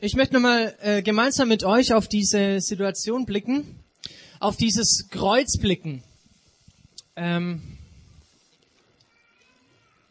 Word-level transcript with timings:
Ich 0.00 0.16
möchte 0.16 0.34
nochmal 0.34 0.76
äh, 0.80 1.02
gemeinsam 1.02 1.48
mit 1.48 1.62
euch 1.62 1.94
auf 1.94 2.08
diese 2.08 2.60
Situation 2.60 3.26
blicken, 3.26 3.78
auf 4.40 4.56
dieses 4.56 5.08
Kreuz 5.08 5.56
blicken. 5.56 6.02
Ähm, 7.14 7.62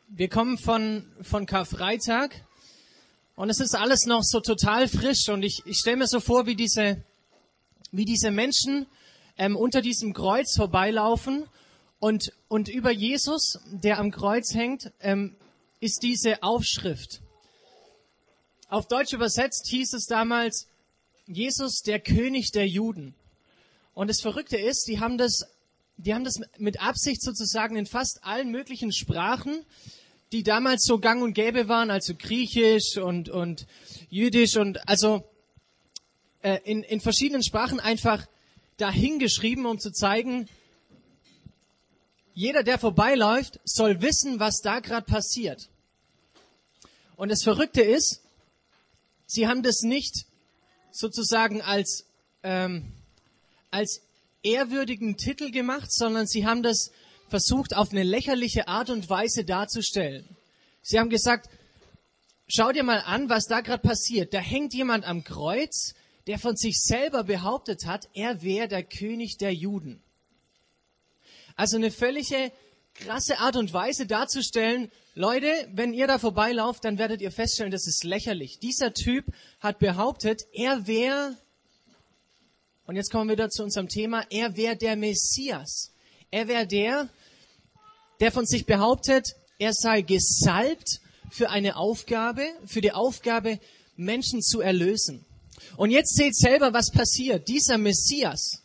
wir 0.07 0.29
kommen 0.29 0.57
von, 0.57 1.05
von 1.21 1.46
Karfreitag 1.46 2.46
und 3.35 3.49
es 3.49 3.59
ist 3.59 3.76
alles 3.76 4.06
noch 4.06 4.22
so 4.24 4.40
total 4.40 4.88
frisch 4.88 5.28
und 5.28 5.44
ich, 5.44 5.62
ich 5.65 5.79
stelle 5.79 5.97
mir 5.97 6.08
so 6.08 6.22
vor, 6.22 6.46
wie 6.46 6.56
diese, 6.56 7.04
wie 7.92 8.06
diese 8.06 8.31
Menschen 8.31 8.86
ähm, 9.38 9.58
unter 9.58 9.81
diesem 9.81 10.13
Kreuz 10.13 10.56
vorbeilaufen 10.56 11.44
und, 12.00 12.31
und 12.47 12.70
über 12.70 12.92
Jesus, 12.92 13.60
der 13.70 14.00
am 14.00 14.12
Kreuz 14.12 14.54
hängt, 14.54 14.94
ähm, 15.02 15.36
ist 15.81 16.04
diese 16.04 16.41
Aufschrift. 16.41 17.23
Auf 18.70 18.88
Deutsch 18.88 19.13
übersetzt 19.13 19.67
hieß 19.70 19.94
es 19.94 20.05
damals, 20.05 20.67
Jesus, 21.27 21.81
der 21.81 21.99
König 21.99 22.52
der 22.52 22.67
Juden. 22.67 23.16
Und 23.94 24.09
das 24.09 24.21
Verrückte 24.21 24.58
ist, 24.58 24.88
die 24.88 24.99
haben 24.99 25.17
das, 25.17 25.45
die 25.98 26.13
haben 26.13 26.23
das 26.23 26.40
mit 26.58 26.81
Absicht 26.81 27.21
sozusagen 27.21 27.76
in 27.76 27.85
fast 27.85 28.23
allen 28.23 28.52
möglichen 28.52 28.91
Sprachen, 28.91 29.66
die 30.31 30.44
damals 30.44 30.84
so 30.84 30.98
gang 30.98 31.21
und 31.21 31.34
gäbe 31.34 31.68
waren, 31.68 31.91
also 31.91 32.16
Griechisch 32.16 32.98
und, 32.98 33.30
und 33.30 33.68
Jüdisch 34.09 34.57
und 34.57 34.88
also 34.90 35.23
äh, 36.41 36.59
in, 36.63 36.82
in 36.84 36.99
verschiedenen 36.99 37.43
Sprachen 37.43 37.80
einfach 37.80 38.26
dahingeschrieben, 38.77 39.66
um 39.66 39.80
zu 39.80 39.91
zeigen, 39.91 40.49
jeder, 42.34 42.63
der 42.63 42.80
vorbeiläuft, 42.80 43.59
soll 43.63 44.02
wissen, 44.02 44.40
was 44.40 44.62
da 44.62 44.80
gerade 44.80 45.05
passiert. 45.05 45.70
Und 47.16 47.30
das 47.30 47.43
Verrückte 47.43 47.82
ist, 47.82 48.23
Sie 49.26 49.48
haben 49.48 49.63
das 49.63 49.82
nicht 49.82 50.26
sozusagen 50.91 51.62
als, 51.62 52.05
ähm, 52.43 52.93
als 53.71 54.02
ehrwürdigen 54.43 55.18
Titel 55.18 55.52
gemacht, 55.52 55.91
sondern 55.91 56.27
sie 56.27 56.46
haben 56.46 56.63
das 56.63 56.91
versucht 57.29 57.76
auf 57.76 57.91
eine 57.91 58.04
lächerliche 58.04 58.68
Art 58.68 58.90
und 58.90 59.10
Weise 59.10 59.44
darzustellen. 59.44 60.27
Sie 60.82 60.99
haben 60.99 61.10
gesagt, 61.10 61.49
schau 62.48 62.71
dir 62.71 62.84
mal 62.84 62.99
an, 62.99 63.29
was 63.29 63.46
da 63.46 63.62
gerade 63.62 63.82
passiert. 63.82 64.33
Da 64.33 64.39
hängt 64.39 64.73
jemand 64.73 65.05
am 65.05 65.23
Kreuz, 65.23 65.94
der 66.27 66.38
von 66.39 66.55
sich 66.55 66.81
selber 66.81 67.23
behauptet 67.23 67.85
hat, 67.85 68.07
er 68.13 68.44
wäre 68.44 68.67
der 68.67 68.83
König 68.83 69.38
der 69.38 69.53
Juden. 69.53 70.01
Also 71.55 71.77
eine 71.77 71.91
völlige 71.91 72.51
krasse 72.94 73.39
Art 73.39 73.55
und 73.55 73.73
Weise 73.73 74.05
darzustellen, 74.05 74.91
Leute, 75.16 75.47
wenn 75.72 75.94
ihr 75.94 76.08
da 76.08 76.17
vorbeilauft, 76.17 76.86
dann 76.86 76.97
werdet 76.97 77.22
ihr 77.22 77.31
feststellen, 77.31 77.72
das 77.72 77.88
ist 77.88 78.03
lächerlich. 78.03 78.59
Dieser 78.59 78.94
Typ 78.94 79.25
hat 79.59 79.80
behauptet, 79.80 80.41
er 80.53 80.88
wäre, 80.88 81.38
und 82.88 82.95
jetzt 82.95 83.11
kommen 83.11 83.30
wir 83.30 83.35
wieder 83.35 83.50
zu 83.50 83.63
unserem 83.63 83.88
Thema, 83.88 84.25
er 84.30 84.58
wäre 84.58 84.75
der 84.75 84.95
Messias. 84.95 85.91
Er 86.31 86.47
wäre 86.47 86.66
der, 86.66 87.09
der 88.19 88.31
von 88.31 88.45
sich 88.45 88.66
behauptet, 88.66 89.35
er 89.59 89.73
sei 89.73 90.02
gesalbt 90.02 91.00
für 91.30 91.50
eine 91.50 91.75
Aufgabe, 91.75 92.44
für 92.66 92.81
die 92.81 92.91
Aufgabe, 92.91 93.59
Menschen 93.95 94.41
zu 94.41 94.61
erlösen. 94.61 95.25
Und 95.78 95.91
jetzt 95.91 96.16
seht 96.16 96.35
selber, 96.35 96.73
was 96.73 96.91
passiert. 96.91 97.47
Dieser 97.47 97.78
Messias, 97.78 98.63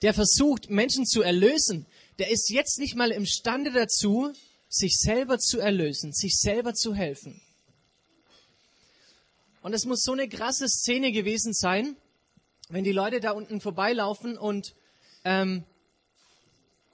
der 0.00 0.14
versucht, 0.14 0.70
Menschen 0.70 1.04
zu 1.04 1.22
erlösen, 1.22 1.86
der 2.18 2.30
ist 2.30 2.50
jetzt 2.50 2.78
nicht 2.78 2.94
mal 2.94 3.10
imstande 3.10 3.72
dazu, 3.72 4.32
sich 4.68 4.98
selber 4.98 5.38
zu 5.38 5.60
erlösen, 5.60 6.12
sich 6.12 6.38
selber 6.38 6.74
zu 6.74 6.94
helfen. 6.94 7.40
Und 9.62 9.74
es 9.74 9.84
muss 9.84 10.02
so 10.02 10.12
eine 10.12 10.28
krasse 10.28 10.68
Szene 10.68 11.12
gewesen 11.12 11.52
sein, 11.52 11.96
wenn 12.68 12.84
die 12.84 12.92
Leute 12.92 13.20
da 13.20 13.32
unten 13.32 13.60
vorbeilaufen 13.60 14.36
und, 14.36 14.74
ähm, 15.24 15.64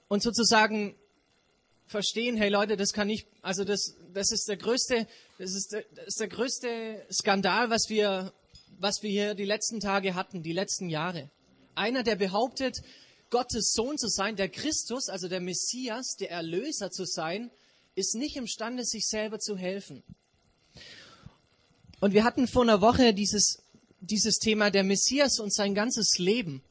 und 0.07 0.21
sozusagen 0.21 0.95
verstehen, 1.87 2.37
hey 2.37 2.49
Leute, 2.49 2.77
das 2.77 2.93
kann 2.93 3.07
nicht, 3.07 3.27
also 3.41 3.63
das, 3.63 3.95
das 4.13 4.31
ist 4.31 4.47
der 4.47 4.57
größte, 4.57 5.07
das 5.39 5.55
ist 5.55 5.71
der, 5.71 5.83
das 5.95 6.07
ist 6.07 6.19
der 6.19 6.27
größte 6.27 7.05
Skandal, 7.11 7.69
was 7.71 7.89
wir, 7.89 8.31
was 8.77 9.01
wir 9.01 9.09
hier 9.09 9.33
die 9.33 9.45
letzten 9.45 9.79
Tage 9.79 10.13
hatten, 10.13 10.43
die 10.43 10.53
letzten 10.53 10.89
Jahre. 10.89 11.31
Einer, 11.73 12.03
der 12.03 12.15
behauptet, 12.15 12.77
Gottes 13.29 13.73
Sohn 13.73 13.97
zu 13.97 14.07
sein, 14.07 14.35
der 14.35 14.49
Christus, 14.49 15.09
also 15.09 15.27
der 15.27 15.39
Messias, 15.39 16.15
der 16.15 16.31
Erlöser 16.31 16.91
zu 16.91 17.05
sein, 17.05 17.51
ist 17.95 18.15
nicht 18.15 18.35
imstande, 18.35 18.85
sich 18.85 19.07
selber 19.07 19.39
zu 19.39 19.57
helfen. 19.57 20.03
Und 21.99 22.13
wir 22.13 22.23
hatten 22.23 22.47
vor 22.47 22.63
einer 22.63 22.81
Woche 22.81 23.13
dieses, 23.13 23.61
dieses 23.99 24.37
Thema 24.37 24.71
der 24.71 24.83
Messias 24.83 25.39
und 25.39 25.53
sein 25.53 25.75
ganzes 25.75 26.17
Leben 26.17 26.63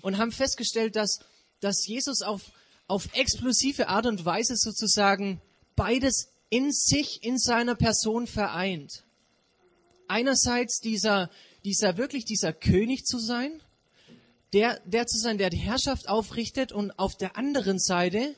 und 0.00 0.18
haben 0.18 0.32
festgestellt, 0.32 0.96
dass, 0.96 1.18
dass 1.60 1.86
Jesus 1.86 2.22
auf, 2.22 2.52
auf 2.86 3.08
explosive 3.14 3.88
Art 3.88 4.06
und 4.06 4.24
Weise 4.24 4.56
sozusagen 4.56 5.40
beides 5.74 6.28
in 6.48 6.72
sich, 6.72 7.22
in 7.22 7.38
seiner 7.38 7.74
Person 7.74 8.26
vereint. 8.26 9.04
Einerseits 10.06 10.78
dieser, 10.78 11.30
dieser 11.64 11.96
wirklich 11.96 12.24
dieser 12.24 12.52
König 12.52 13.04
zu 13.04 13.18
sein 13.18 13.60
der, 14.52 14.80
der 14.84 15.06
zu 15.06 15.18
sein, 15.18 15.38
der 15.38 15.50
die 15.50 15.56
Herrschaft 15.56 16.08
aufrichtet 16.08 16.72
und 16.72 16.98
auf 16.98 17.16
der 17.16 17.36
anderen 17.36 17.78
Seite 17.78 18.34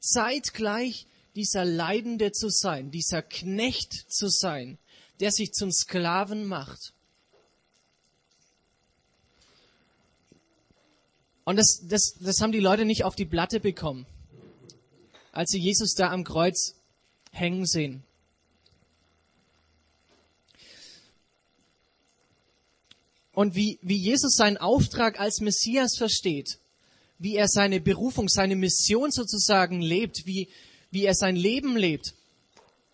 zeitgleich 0.00 1.06
dieser 1.34 1.64
Leidende 1.64 2.32
zu 2.32 2.48
sein, 2.48 2.90
dieser 2.90 3.22
Knecht 3.22 3.92
zu 3.92 4.28
sein, 4.28 4.78
der 5.20 5.32
sich 5.32 5.52
zum 5.52 5.70
Sklaven 5.70 6.46
macht. 6.46 6.94
Und 11.44 11.56
das, 11.56 11.82
das, 11.88 12.14
das 12.20 12.40
haben 12.40 12.52
die 12.52 12.60
Leute 12.60 12.84
nicht 12.84 13.04
auf 13.04 13.16
die 13.16 13.24
Platte 13.24 13.58
bekommen, 13.58 14.06
als 15.32 15.50
sie 15.50 15.58
Jesus 15.58 15.94
da 15.94 16.10
am 16.10 16.24
Kreuz 16.24 16.74
hängen 17.32 17.66
sehen. 17.66 18.04
Und 23.38 23.54
wie, 23.54 23.78
wie 23.82 23.96
Jesus 23.96 24.34
seinen 24.34 24.56
Auftrag 24.56 25.20
als 25.20 25.38
Messias 25.38 25.96
versteht, 25.96 26.58
wie 27.20 27.36
er 27.36 27.46
seine 27.46 27.80
Berufung, 27.80 28.28
seine 28.28 28.56
Mission 28.56 29.12
sozusagen 29.12 29.80
lebt, 29.80 30.26
wie, 30.26 30.48
wie 30.90 31.04
er 31.04 31.14
sein 31.14 31.36
Leben 31.36 31.76
lebt, 31.76 32.14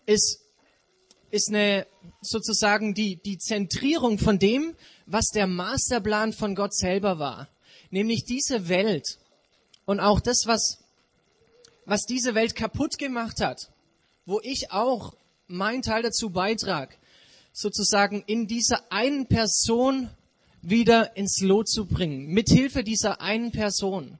ist, 0.05 0.41
ist 1.31 1.49
eine, 1.49 1.87
sozusagen 2.21 2.93
die, 2.93 3.15
die 3.15 3.39
Zentrierung 3.39 4.19
von 4.19 4.37
dem, 4.37 4.75
was 5.07 5.29
der 5.33 5.47
Masterplan 5.47 6.31
von 6.31 6.53
Gott 6.53 6.75
selber 6.75 7.17
war. 7.17 7.49
Nämlich 7.89 8.23
diese 8.23 8.69
Welt 8.69 9.17
und 9.85 9.99
auch 9.99 10.19
das, 10.19 10.43
was, 10.45 10.77
was 11.85 12.05
diese 12.05 12.35
Welt 12.35 12.53
kaputt 12.53 12.99
gemacht 12.99 13.41
hat, 13.41 13.71
wo 14.27 14.39
ich 14.43 14.69
auch 14.69 15.17
meinen 15.47 15.81
Teil 15.81 16.03
dazu 16.03 16.29
beitrag, 16.29 16.99
sozusagen 17.51 18.23
in 18.27 18.45
dieser 18.45 18.91
einen 18.91 19.25
Person 19.25 20.11
wieder 20.69 21.15
ins 21.15 21.41
Lot 21.41 21.69
zu 21.69 21.85
bringen, 21.85 22.27
mithilfe 22.27 22.83
dieser 22.83 23.21
einen 23.21 23.51
Person. 23.51 24.17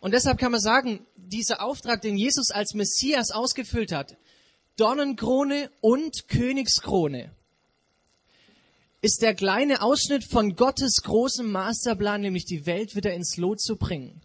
Und 0.00 0.12
deshalb 0.12 0.38
kann 0.38 0.52
man 0.52 0.60
sagen, 0.60 1.04
dieser 1.16 1.62
Auftrag, 1.62 2.02
den 2.02 2.16
Jesus 2.16 2.50
als 2.50 2.74
Messias 2.74 3.30
ausgefüllt 3.30 3.92
hat, 3.92 4.16
Dornenkrone 4.76 5.70
und 5.80 6.28
Königskrone, 6.28 7.30
ist 9.02 9.22
der 9.22 9.34
kleine 9.34 9.82
Ausschnitt 9.82 10.24
von 10.24 10.56
Gottes 10.56 11.02
großem 11.02 11.50
Masterplan, 11.50 12.20
nämlich 12.20 12.44
die 12.44 12.66
Welt 12.66 12.96
wieder 12.96 13.12
ins 13.14 13.36
Lot 13.36 13.60
zu 13.60 13.76
bringen. 13.76 14.20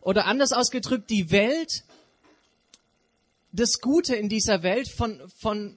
Oder 0.00 0.26
anders 0.26 0.52
ausgedrückt, 0.52 1.10
die 1.10 1.30
Welt, 1.30 1.84
das 3.52 3.80
Gute 3.80 4.16
in 4.16 4.28
dieser 4.28 4.62
Welt 4.62 4.88
von, 4.88 5.20
von 5.38 5.76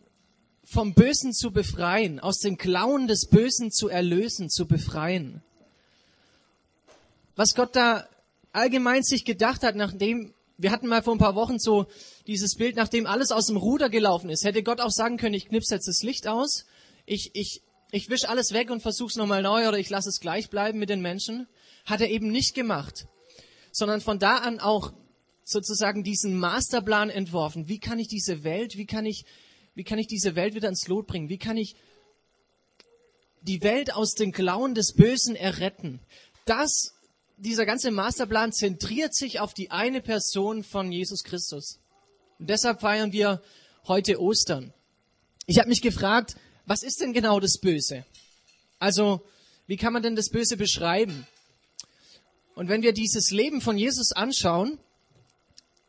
vom 0.72 0.94
Bösen 0.94 1.34
zu 1.34 1.52
befreien, 1.52 2.22
aus 2.22 2.40
den 2.40 2.58
Klauen 2.58 3.08
des 3.08 3.28
Bösen 3.28 3.72
zu 3.72 3.90
erlösen, 3.90 4.50
zu 4.50 4.66
befreien. 4.66 5.44
Was 7.36 7.56
Gott 7.56 7.76
da 7.76 8.08
allgemein 8.54 9.04
sich 9.04 9.26
gedacht 9.26 9.64
hat, 9.64 9.76
nachdem, 9.76 10.34
wir 10.58 10.72
hatten 10.72 10.88
mal 10.88 11.04
vor 11.04 11.14
ein 11.14 11.20
paar 11.20 11.36
Wochen 11.36 11.60
so 11.60 11.88
dieses 12.26 12.56
Bild, 12.56 12.78
nachdem 12.78 13.06
alles 13.06 13.34
aus 13.34 13.48
dem 13.48 13.58
Ruder 13.58 13.90
gelaufen 13.90 14.30
ist, 14.30 14.46
hätte 14.46 14.64
Gott 14.64 14.80
auch 14.80 14.92
sagen 14.92 15.18
können, 15.18 15.36
ich 15.36 15.50
knipse 15.50 15.76
jetzt 15.76 15.90
das 15.90 16.04
Licht 16.04 16.26
aus, 16.26 16.66
ich, 17.06 17.32
ich, 17.34 17.62
ich 17.92 18.10
wisch 18.10 18.24
alles 18.24 18.54
weg 18.54 18.72
und 18.72 18.82
versuch's 18.82 19.18
nochmal 19.18 19.42
neu 19.42 19.68
oder 19.68 19.78
ich 19.78 19.90
lasse 19.90 20.08
es 20.08 20.22
gleich 20.22 20.50
bleiben 20.50 20.80
mit 20.80 20.90
den 20.90 21.02
Menschen. 21.02 21.48
Hat 21.84 22.00
er 22.00 22.10
eben 22.10 22.32
nicht 22.32 22.56
gemacht, 22.56 23.08
sondern 23.74 24.00
von 24.00 24.20
da 24.20 24.38
an 24.38 24.62
auch 24.62 24.94
sozusagen 25.44 26.06
diesen 26.06 26.40
Masterplan 26.40 27.10
entworfen. 27.10 27.68
Wie 27.68 27.80
kann 27.80 28.00
ich 28.00 28.08
diese 28.08 28.46
Welt, 28.46 28.78
wie 28.78 28.86
kann 28.86 29.06
ich 29.06 29.26
wie 29.74 29.84
kann 29.84 30.00
ich 30.00 30.08
diese 30.08 30.36
Welt 30.36 30.54
wieder 30.54 30.70
ins 30.70 30.88
Lot 30.88 31.08
bringen? 31.08 31.30
Wie 31.30 31.38
kann 31.38 31.58
ich 31.58 31.76
die 33.42 33.62
Welt 33.64 33.94
aus 33.94 34.14
den 34.14 34.32
Klauen 34.32 34.76
des 34.76 34.94
Bösen 34.94 35.36
erretten? 35.36 36.00
Das, 36.46 36.94
dieser 37.38 37.66
ganze 37.66 37.92
Masterplan 37.92 38.52
zentriert 38.52 39.16
sich 39.16 39.40
auf 39.40 39.54
die 39.54 39.72
eine 39.72 40.02
Person 40.02 40.64
von 40.64 40.92
Jesus 40.92 41.24
Christus. 41.24 41.80
Und 42.40 42.50
deshalb 42.50 42.82
feiern 42.82 43.12
wir 43.12 43.42
heute 43.88 44.20
Ostern. 44.22 44.74
Ich 45.46 45.60
habe 45.60 45.70
mich 45.70 45.82
gefragt, 45.82 46.36
was 46.66 46.84
ist 46.84 47.02
denn 47.02 47.14
genau 47.14 47.40
das 47.40 47.60
Böse? 47.60 48.06
Also, 48.80 49.22
wie 49.68 49.78
kann 49.78 49.94
man 49.94 50.04
denn 50.04 50.16
das 50.16 50.30
Böse 50.30 50.58
beschreiben? 50.58 51.28
Und 52.56 52.68
wenn 52.68 52.82
wir 52.82 52.94
dieses 52.94 53.32
Leben 53.32 53.62
von 53.62 53.78
Jesus 53.78 54.12
anschauen, 54.12 54.80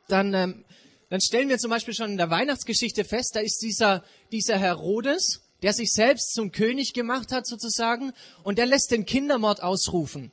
dann, 0.08 0.34
ähm, 0.34 0.64
dann 1.12 1.20
stellen 1.20 1.50
wir 1.50 1.58
zum 1.58 1.68
Beispiel 1.68 1.92
schon 1.92 2.12
in 2.12 2.16
der 2.16 2.30
Weihnachtsgeschichte 2.30 3.04
fest, 3.04 3.36
da 3.36 3.40
ist 3.40 3.58
dieser, 3.58 4.02
dieser 4.30 4.56
Herodes, 4.56 5.42
der 5.60 5.74
sich 5.74 5.92
selbst 5.92 6.32
zum 6.32 6.52
König 6.52 6.94
gemacht 6.94 7.32
hat 7.32 7.46
sozusagen, 7.46 8.14
und 8.44 8.56
der 8.56 8.64
lässt 8.64 8.92
den 8.92 9.04
Kindermord 9.04 9.62
ausrufen. 9.62 10.32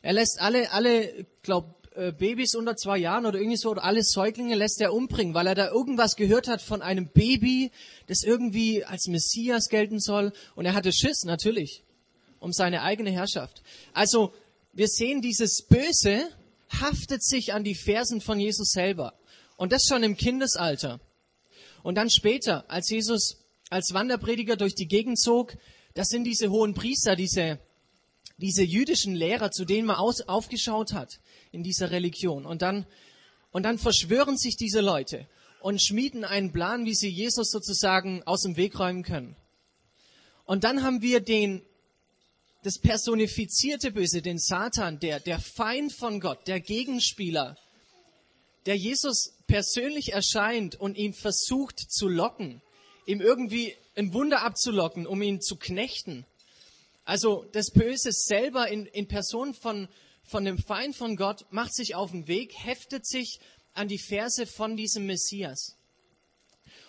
Er 0.00 0.14
lässt 0.14 0.40
alle, 0.40 0.72
alle, 0.72 1.26
glaub, 1.42 1.86
äh, 1.94 2.10
Babys 2.12 2.54
unter 2.54 2.74
zwei 2.74 2.96
Jahren 2.96 3.26
oder 3.26 3.38
irgendwie 3.38 3.58
so, 3.58 3.68
oder 3.68 3.84
alle 3.84 4.02
Säuglinge 4.02 4.54
lässt 4.54 4.80
er 4.80 4.94
umbringen, 4.94 5.34
weil 5.34 5.46
er 5.46 5.54
da 5.54 5.68
irgendwas 5.68 6.16
gehört 6.16 6.48
hat 6.48 6.62
von 6.62 6.80
einem 6.80 7.08
Baby, 7.08 7.70
das 8.06 8.22
irgendwie 8.22 8.82
als 8.82 9.08
Messias 9.08 9.68
gelten 9.68 10.00
soll. 10.00 10.32
Und 10.54 10.64
er 10.64 10.72
hatte 10.72 10.90
Schiss, 10.90 11.24
natürlich, 11.24 11.84
um 12.40 12.54
seine 12.54 12.80
eigene 12.80 13.10
Herrschaft. 13.10 13.62
Also, 13.92 14.32
wir 14.72 14.88
sehen, 14.88 15.20
dieses 15.20 15.66
Böse 15.68 16.30
haftet 16.70 17.22
sich 17.22 17.52
an 17.52 17.62
die 17.62 17.74
Fersen 17.74 18.22
von 18.22 18.40
Jesus 18.40 18.70
selber. 18.70 19.12
Und 19.56 19.72
das 19.72 19.84
schon 19.84 20.02
im 20.02 20.16
Kindesalter. 20.16 21.00
Und 21.82 21.94
dann 21.96 22.10
später, 22.10 22.70
als 22.70 22.90
Jesus 22.90 23.38
als 23.70 23.92
Wanderprediger 23.92 24.56
durch 24.56 24.74
die 24.74 24.86
Gegend 24.86 25.18
zog, 25.18 25.56
das 25.94 26.08
sind 26.08 26.24
diese 26.24 26.50
hohen 26.50 26.74
Priester, 26.74 27.16
diese, 27.16 27.58
diese 28.36 28.62
jüdischen 28.62 29.14
Lehrer, 29.14 29.50
zu 29.50 29.64
denen 29.64 29.86
man 29.86 29.96
aus, 29.96 30.20
aufgeschaut 30.22 30.92
hat 30.92 31.20
in 31.52 31.62
dieser 31.62 31.90
Religion. 31.90 32.46
Und 32.46 32.62
dann, 32.62 32.86
und 33.50 33.64
dann 33.64 33.78
verschwören 33.78 34.36
sich 34.36 34.56
diese 34.56 34.80
Leute 34.80 35.26
und 35.60 35.82
schmieden 35.82 36.24
einen 36.24 36.52
Plan, 36.52 36.84
wie 36.84 36.94
sie 36.94 37.08
Jesus 37.08 37.50
sozusagen 37.50 38.22
aus 38.24 38.42
dem 38.42 38.56
Weg 38.56 38.78
räumen 38.78 39.02
können. 39.02 39.36
Und 40.44 40.62
dann 40.64 40.82
haben 40.82 41.02
wir 41.02 41.20
den, 41.20 41.62
das 42.62 42.78
personifizierte 42.78 43.90
Böse, 43.90 44.22
den 44.22 44.38
Satan, 44.38 45.00
der, 45.00 45.18
der 45.18 45.40
Feind 45.40 45.92
von 45.92 46.20
Gott, 46.20 46.46
der 46.46 46.60
Gegenspieler, 46.60 47.56
der 48.66 48.76
Jesus 48.76 49.35
persönlich 49.46 50.12
erscheint 50.12 50.74
und 50.74 50.96
ihn 50.96 51.14
versucht 51.14 51.78
zu 51.78 52.08
locken, 52.08 52.62
ihm 53.06 53.20
irgendwie 53.20 53.76
ein 53.94 54.12
Wunder 54.12 54.42
abzulocken, 54.42 55.06
um 55.06 55.22
ihn 55.22 55.40
zu 55.40 55.56
knechten. 55.56 56.26
Also 57.04 57.46
das 57.52 57.70
Böse 57.70 58.10
selber 58.12 58.68
in, 58.68 58.86
in 58.86 59.06
Person 59.06 59.54
von, 59.54 59.88
von 60.24 60.44
dem 60.44 60.58
Feind 60.58 60.96
von 60.96 61.16
Gott 61.16 61.46
macht 61.50 61.74
sich 61.74 61.94
auf 61.94 62.10
den 62.10 62.26
Weg, 62.26 62.52
heftet 62.58 63.06
sich 63.06 63.40
an 63.74 63.88
die 63.88 63.98
Verse 63.98 64.46
von 64.46 64.76
diesem 64.76 65.06
Messias. 65.06 65.76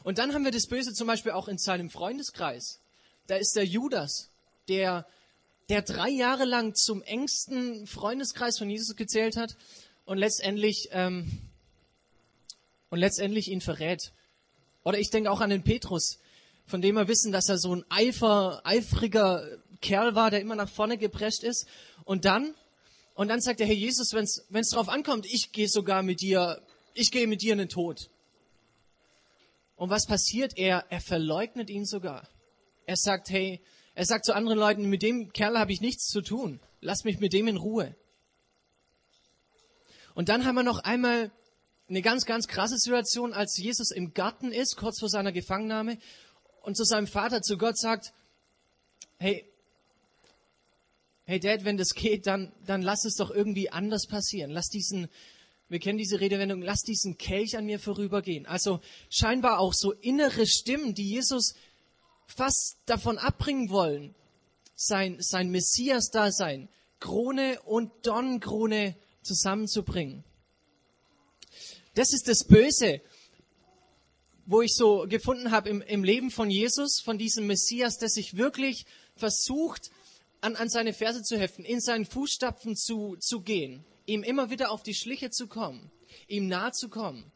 Und 0.04 0.18
dann 0.18 0.34
haben 0.34 0.44
wir 0.44 0.52
das 0.52 0.68
Böse 0.68 0.94
zum 0.94 1.06
Beispiel 1.06 1.34
auch 1.34 1.48
in 1.48 1.58
seinem 1.58 1.90
Freundeskreis. 1.90 2.80
Da 3.28 3.36
ist 3.36 3.56
der 3.56 3.66
Judas, 3.66 4.30
der, 4.70 5.06
der 5.70 5.82
drei 5.82 6.10
Jahre 6.10 6.46
lang 6.46 6.74
zum 6.76 7.02
engsten 7.04 7.86
Freundeskreis 7.88 8.58
von 8.58 8.70
Jesus 8.70 8.96
gezählt 8.96 9.36
hat 9.36 9.56
und 10.06 10.18
letztendlich, 10.18 10.88
ähm, 10.92 11.47
und 12.90 13.00
letztendlich 13.00 13.50
ihn 13.50 13.62
verrät. 13.62 14.14
Oder 14.84 15.00
ich 15.00 15.10
denke 15.10 15.32
auch 15.32 15.42
an 15.42 15.50
den 15.50 15.64
Petrus, 15.64 16.20
von 16.66 16.82
dem 16.82 16.96
wir 16.96 17.08
wissen, 17.08 17.32
dass 17.32 17.50
er 17.50 17.58
so 17.58 17.76
ein 17.76 17.86
eifer, 17.90 18.62
eifriger 18.66 19.46
Kerl 19.82 20.16
war, 20.16 20.32
der 20.32 20.42
immer 20.42 20.56
nach 20.56 20.70
vorne 20.70 20.98
geprescht 20.98 21.44
ist. 21.44 21.68
Und 22.04 22.26
dann 22.26 22.56
und 23.18 23.30
dann 23.30 23.42
sagt 23.42 23.60
der 23.60 23.66
Herr 23.66 23.74
Jesus, 23.74 24.14
wenn 24.14 24.26
es 24.26 24.70
drauf 24.70 24.90
ankommt, 24.90 25.26
ich 25.26 25.52
gehe 25.52 25.68
sogar 25.68 26.04
mit 26.04 26.22
dir, 26.22 26.62
ich 26.94 27.10
gehe 27.10 27.26
mit 27.26 27.42
dir 27.42 27.54
in 27.54 27.58
den 27.58 27.68
Tod. 27.68 28.12
Und 29.76 29.90
was 29.90 30.06
passiert? 30.06 30.56
Er, 30.56 30.86
er 30.90 31.02
verleugnet 31.02 31.72
ihn 31.72 31.84
sogar. 31.84 32.30
Er 32.86 32.96
sagt, 32.96 33.32
hey, 33.32 33.60
er 33.96 34.06
sagt 34.06 34.26
zu 34.26 34.36
anderen 34.36 34.60
Leuten, 34.60 34.88
mit 34.88 35.02
dem 35.02 35.34
Kerl 35.34 35.58
habe 35.58 35.72
ich 35.72 35.82
nichts 35.82 36.06
zu 36.06 36.22
tun. 36.22 36.60
Lass 36.80 37.06
mich 37.06 37.20
mit 37.20 37.34
dem 37.34 37.48
in 37.48 37.58
Ruhe. 37.58 37.96
Und 40.14 40.30
dann 40.30 40.46
haben 40.46 40.54
wir 40.54 40.62
noch 40.62 40.84
einmal 40.84 41.32
eine 41.90 42.02
ganz, 42.02 42.26
ganz 42.26 42.48
krasse 42.48 42.78
Situation, 42.78 43.34
als 43.34 43.58
Jesus 43.58 43.92
im 43.92 44.14
Garten 44.14 44.52
ist, 44.52 44.76
kurz 44.76 45.00
vor 45.00 45.10
seiner 45.10 45.32
Gefangennahme, 45.32 45.98
und 46.62 46.76
zu 46.76 46.84
seinem 46.84 47.08
Vater, 47.08 47.42
zu 47.42 47.58
Gott 47.58 47.78
sagt, 47.78 48.14
hey, 49.20 49.50
hey 51.24 51.40
Dad, 51.40 51.64
wenn 51.64 51.78
das 51.78 51.94
geht, 51.94 52.28
dann, 52.28 52.52
dann 52.66 52.82
lass 52.82 53.06
es 53.06 53.16
doch 53.16 53.32
irgendwie 53.32 53.70
anders 53.70 54.06
passieren. 54.08 54.52
Lass 54.52 54.68
diesen, 54.68 55.08
wir 55.70 55.80
kennen 55.80 55.98
diese 55.98 56.20
Redewendung, 56.20 56.62
lass 56.62 56.82
diesen 56.82 57.18
Kelch 57.18 57.58
an 57.58 57.66
mir 57.66 57.80
vorübergehen. 57.80 58.46
Also 58.46 58.82
scheinbar 59.10 59.60
auch 59.60 59.74
so 59.74 59.94
innere 59.94 60.46
Stimmen, 60.46 60.94
die 60.94 61.10
Jesus 61.10 61.56
fast 62.28 62.78
davon 62.86 63.18
abbringen 63.18 63.70
wollen, 63.70 64.14
sein, 64.76 65.18
sein 65.20 65.50
Messias-Dasein, 65.50 66.68
Krone 67.00 67.62
und 67.64 67.92
Dornenkrone 68.06 68.98
zusammenzubringen. 69.22 70.26
Das 71.98 72.14
ist 72.14 72.28
das 72.28 72.44
Böse, 72.44 73.02
wo 74.46 74.62
ich 74.62 74.76
so 74.76 75.08
gefunden 75.10 75.50
habe 75.50 75.70
im, 75.70 75.82
im 75.82 76.04
Leben 76.04 76.30
von 76.30 76.52
Jesus, 76.52 77.02
von 77.04 77.18
diesem 77.18 77.48
Messias, 77.48 77.98
der 77.98 78.10
sich 78.10 78.38
wirklich 78.38 78.86
versucht, 79.16 79.90
an, 80.40 80.56
an 80.56 80.70
seine 80.70 80.94
Verse 80.94 81.24
zu 81.24 81.40
heften, 81.40 81.66
in 81.66 81.82
seinen 81.82 82.06
Fußstapfen 82.06 82.76
zu, 82.76 83.16
zu 83.16 83.42
gehen, 83.42 83.84
ihm 84.06 84.22
immer 84.22 84.52
wieder 84.52 84.70
auf 84.70 84.84
die 84.84 84.94
Schliche 84.94 85.32
zu 85.32 85.48
kommen, 85.48 85.92
ihm 86.28 86.46
nahe 86.46 86.72
zu 86.72 86.88
kommen. 86.90 87.32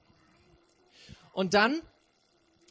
Und 1.33 1.55
dann 1.55 1.81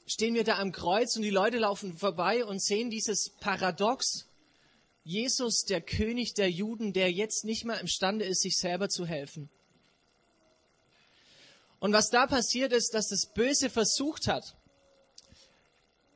stehen 0.06 0.34
wir 0.34 0.44
da 0.44 0.60
am 0.60 0.70
Kreuz 0.70 1.16
und 1.16 1.22
die 1.22 1.30
Leute 1.30 1.58
laufen 1.58 1.98
vorbei 1.98 2.44
und 2.44 2.62
sehen 2.62 2.90
dieses 2.90 3.30
Paradox. 3.40 4.28
Jesus, 5.02 5.64
der 5.64 5.80
König 5.80 6.34
der 6.34 6.52
Juden, 6.52 6.92
der 6.92 7.10
jetzt 7.10 7.44
nicht 7.44 7.64
mehr 7.64 7.80
imstande 7.80 8.26
ist, 8.26 8.42
sich 8.42 8.58
selber 8.58 8.88
zu 8.88 9.06
helfen. 9.06 9.50
Und 11.80 11.92
was 11.92 12.10
da 12.10 12.26
passiert 12.26 12.72
ist, 12.72 12.94
dass 12.94 13.08
das 13.08 13.32
Böse 13.32 13.70
versucht 13.70 14.28
hat, 14.28 14.54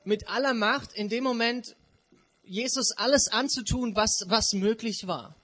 mit 0.04 0.28
aller 0.28 0.54
Macht 0.54 0.92
in 0.92 1.08
dem 1.08 1.24
Moment 1.24 1.74
Jesus 2.42 2.92
alles 2.92 3.28
anzutun, 3.28 3.96
was, 3.96 4.24
was 4.28 4.52
möglich 4.52 5.06
war. 5.06 5.34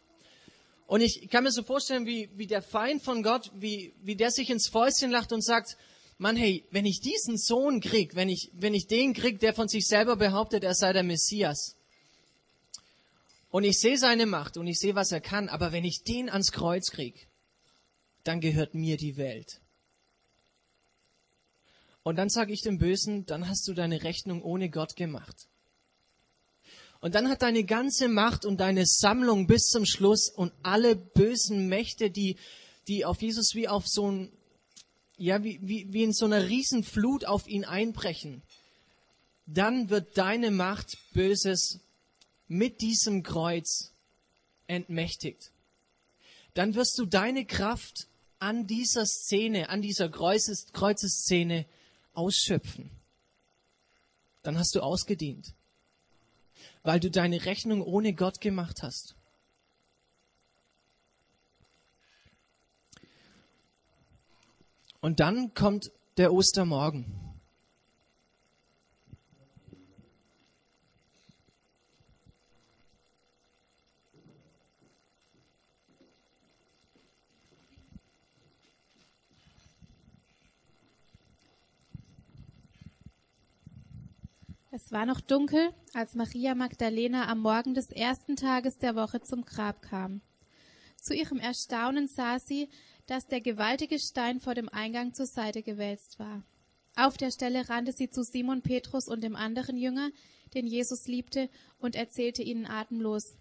Und 0.87 1.00
ich 1.00 1.28
kann 1.31 1.44
mir 1.44 1.52
so 1.52 1.62
vorstellen, 1.62 2.05
wie, 2.05 2.28
wie 2.34 2.46
der 2.46 2.62
Feind 2.62 3.02
von 3.02 3.22
Gott, 3.22 3.50
wie, 3.55 3.94
wie 4.02 4.17
der 4.17 4.31
sich 4.31 4.50
ins 4.50 4.69
Fäustchen 4.69 5.11
lacht 5.11 5.32
und 5.32 5.43
sagt, 5.43 5.76
Mann, 6.19 6.37
hey, 6.37 6.67
wenn 6.70 6.84
ich 6.84 7.00
diesen 7.00 7.38
Sohn 7.38 7.81
krieg, 7.81 8.14
wenn 8.14 8.28
ich, 8.28 8.50
wenn 8.52 8.75
ich 8.75 8.87
den 8.87 9.14
krieg, 9.14 9.40
der 9.40 9.55
von 9.55 9.69
sich 9.69 9.87
selber 9.87 10.17
behauptet, 10.17 10.64
er 10.64 10.75
sei 10.75 10.93
der 10.93 11.02
Messias, 11.02 11.77
und 13.50 13.65
ich 13.65 13.81
sehe 13.81 13.98
seine 13.98 14.27
Macht 14.27 14.56
und 14.56 14.67
ich 14.67 14.79
sehe, 14.79 14.94
was 14.94 15.10
er 15.12 15.20
kann, 15.20 15.48
aber 15.48 15.72
wenn 15.72 15.84
ich 15.84 16.03
den 16.05 16.29
ans 16.29 16.53
Kreuz 16.53 16.91
krieg, 16.91 17.29
dann 18.22 18.41
gehört 18.41 18.74
mir 18.74 18.96
die 18.96 19.17
Welt. 19.17 19.59
Und 22.10 22.17
dann 22.17 22.29
sage 22.29 22.52
ich 22.52 22.62
dem 22.62 22.79
Bösen, 22.79 23.24
dann 23.26 23.48
hast 23.48 23.69
du 23.69 23.72
deine 23.72 24.02
Rechnung 24.02 24.43
ohne 24.43 24.69
Gott 24.69 24.96
gemacht. 24.96 25.46
Und 26.98 27.14
dann 27.14 27.29
hat 27.29 27.43
deine 27.43 27.62
ganze 27.62 28.08
Macht 28.08 28.44
und 28.44 28.58
deine 28.58 28.84
Sammlung 28.84 29.46
bis 29.46 29.69
zum 29.69 29.86
Schluss 29.86 30.29
und 30.29 30.52
alle 30.64 30.96
bösen 30.96 31.69
Mächte, 31.69 32.10
die, 32.10 32.36
die 32.88 33.05
auf 33.05 33.22
Jesus 33.22 33.55
wie 33.55 33.69
auf 33.69 33.86
so 33.86 34.10
ein, 34.10 34.32
ja, 35.19 35.44
wie, 35.44 35.60
wie, 35.62 35.93
wie 35.93 36.02
in 36.02 36.12
so 36.12 36.24
einer 36.24 36.48
Riesenflut 36.48 37.26
auf 37.26 37.46
ihn 37.46 37.64
einbrechen, 37.64 38.43
dann 39.46 39.88
wird 39.88 40.19
deine 40.19 40.50
Macht 40.50 40.98
Böses 41.12 41.79
mit 42.48 42.81
diesem 42.81 43.22
Kreuz 43.22 43.93
entmächtigt. 44.67 45.52
Dann 46.55 46.74
wirst 46.74 46.98
du 46.98 47.06
deine 47.06 47.46
Kraft 47.46 48.08
an 48.40 48.67
dieser 48.67 49.06
Szene, 49.06 49.69
an 49.69 49.81
dieser 49.81 50.08
Kreuzes, 50.08 50.72
Kreuzeszene 50.72 51.67
ausschöpfen. 52.12 52.90
Dann 54.43 54.58
hast 54.58 54.74
du 54.74 54.81
ausgedient 54.81 55.55
weil 56.82 57.00
du 57.00 57.10
deine 57.10 57.44
Rechnung 57.44 57.82
ohne 57.82 58.14
Gott 58.14 58.40
gemacht 58.40 58.82
hast. 58.82 59.17
Und 65.00 65.20
dann 65.20 65.55
kommt 65.55 65.90
der 66.19 66.32
Ostermorgen. 66.32 67.30
Es 84.72 84.93
war 84.93 85.05
noch 85.05 85.20
dunkel, 85.20 85.74
als 85.94 86.15
Maria 86.15 86.55
Magdalena 86.55 87.27
am 87.27 87.41
Morgen 87.41 87.74
des 87.74 87.91
ersten 87.91 88.36
Tages 88.36 88.79
der 88.79 88.94
Woche 88.94 89.20
zum 89.20 89.44
Grab 89.44 89.82
kam. 89.82 90.20
Zu 90.96 91.12
ihrem 91.12 91.41
Erstaunen 91.41 92.06
sah 92.06 92.39
sie, 92.39 92.69
dass 93.06 93.27
der 93.27 93.41
gewaltige 93.41 93.98
Stein 93.98 94.39
vor 94.39 94.55
dem 94.55 94.69
Eingang 94.69 95.12
zur 95.12 95.27
Seite 95.27 95.65
gewälzt 95.65 96.20
war. 96.20 96.44
Auf 96.94 97.17
der 97.17 97.32
Stelle 97.32 97.69
rannte 97.69 97.91
sie 97.91 98.10
zu 98.10 98.22
Simon 98.22 98.62
Petrus 98.62 99.08
und 99.08 99.24
dem 99.24 99.34
anderen 99.34 99.77
Jünger, 99.77 100.10
den 100.55 100.69
Jesus 100.69 101.08
liebte, 101.08 101.50
und 101.81 101.96
erzählte 101.96 102.44
ihnen 102.44 102.67
atemlos. 102.67 103.36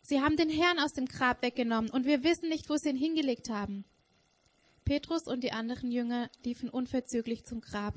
Sie 0.00 0.22
haben 0.22 0.38
den 0.38 0.48
Herrn 0.48 0.78
aus 0.78 0.94
dem 0.94 1.04
Grab 1.04 1.42
weggenommen, 1.42 1.90
und 1.90 2.06
wir 2.06 2.24
wissen 2.24 2.48
nicht, 2.48 2.70
wo 2.70 2.76
sie 2.78 2.88
ihn 2.88 2.96
hingelegt 2.96 3.50
haben. 3.50 3.84
Petrus 4.86 5.26
und 5.26 5.44
die 5.44 5.52
anderen 5.52 5.90
Jünger 5.90 6.30
liefen 6.42 6.70
unverzüglich 6.70 7.44
zum 7.44 7.60
Grab. 7.60 7.94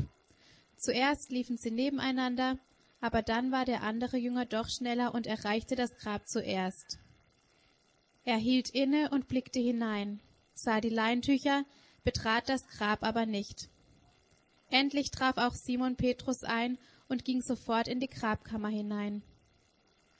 Zuerst 0.77 1.31
liefen 1.31 1.57
sie 1.57 1.72
nebeneinander, 1.72 2.57
aber 3.01 3.22
dann 3.22 3.51
war 3.51 3.65
der 3.65 3.84
andere 3.84 4.17
Jünger 4.17 4.46
doch 4.46 4.69
schneller 4.69 5.13
und 5.13 5.27
erreichte 5.27 5.75
das 5.75 5.96
Grab 5.98 6.27
zuerst. 6.27 7.00
Er 8.24 8.38
hielt 8.38 8.69
inne 8.69 9.10
und 9.10 9.27
blickte 9.27 9.60
hinein, 9.60 10.19
sah 10.53 10.81
die 10.81 10.89
Leintücher, 10.89 11.65
betrat 12.03 12.50
das 12.50 12.67
Grab 12.67 13.03
aber 13.03 13.25
nicht. 13.25 13.69
Endlich 14.69 15.12
traf 15.12 15.38
auch 15.38 15.53
Simon 15.53 15.96
Petrus 15.96 16.43
ein 16.43 16.77
und 17.07 17.25
ging 17.25 17.41
sofort 17.41 17.88
in 17.88 18.00
die 18.00 18.10
Grabkammer 18.10 18.69
hinein. 18.69 19.24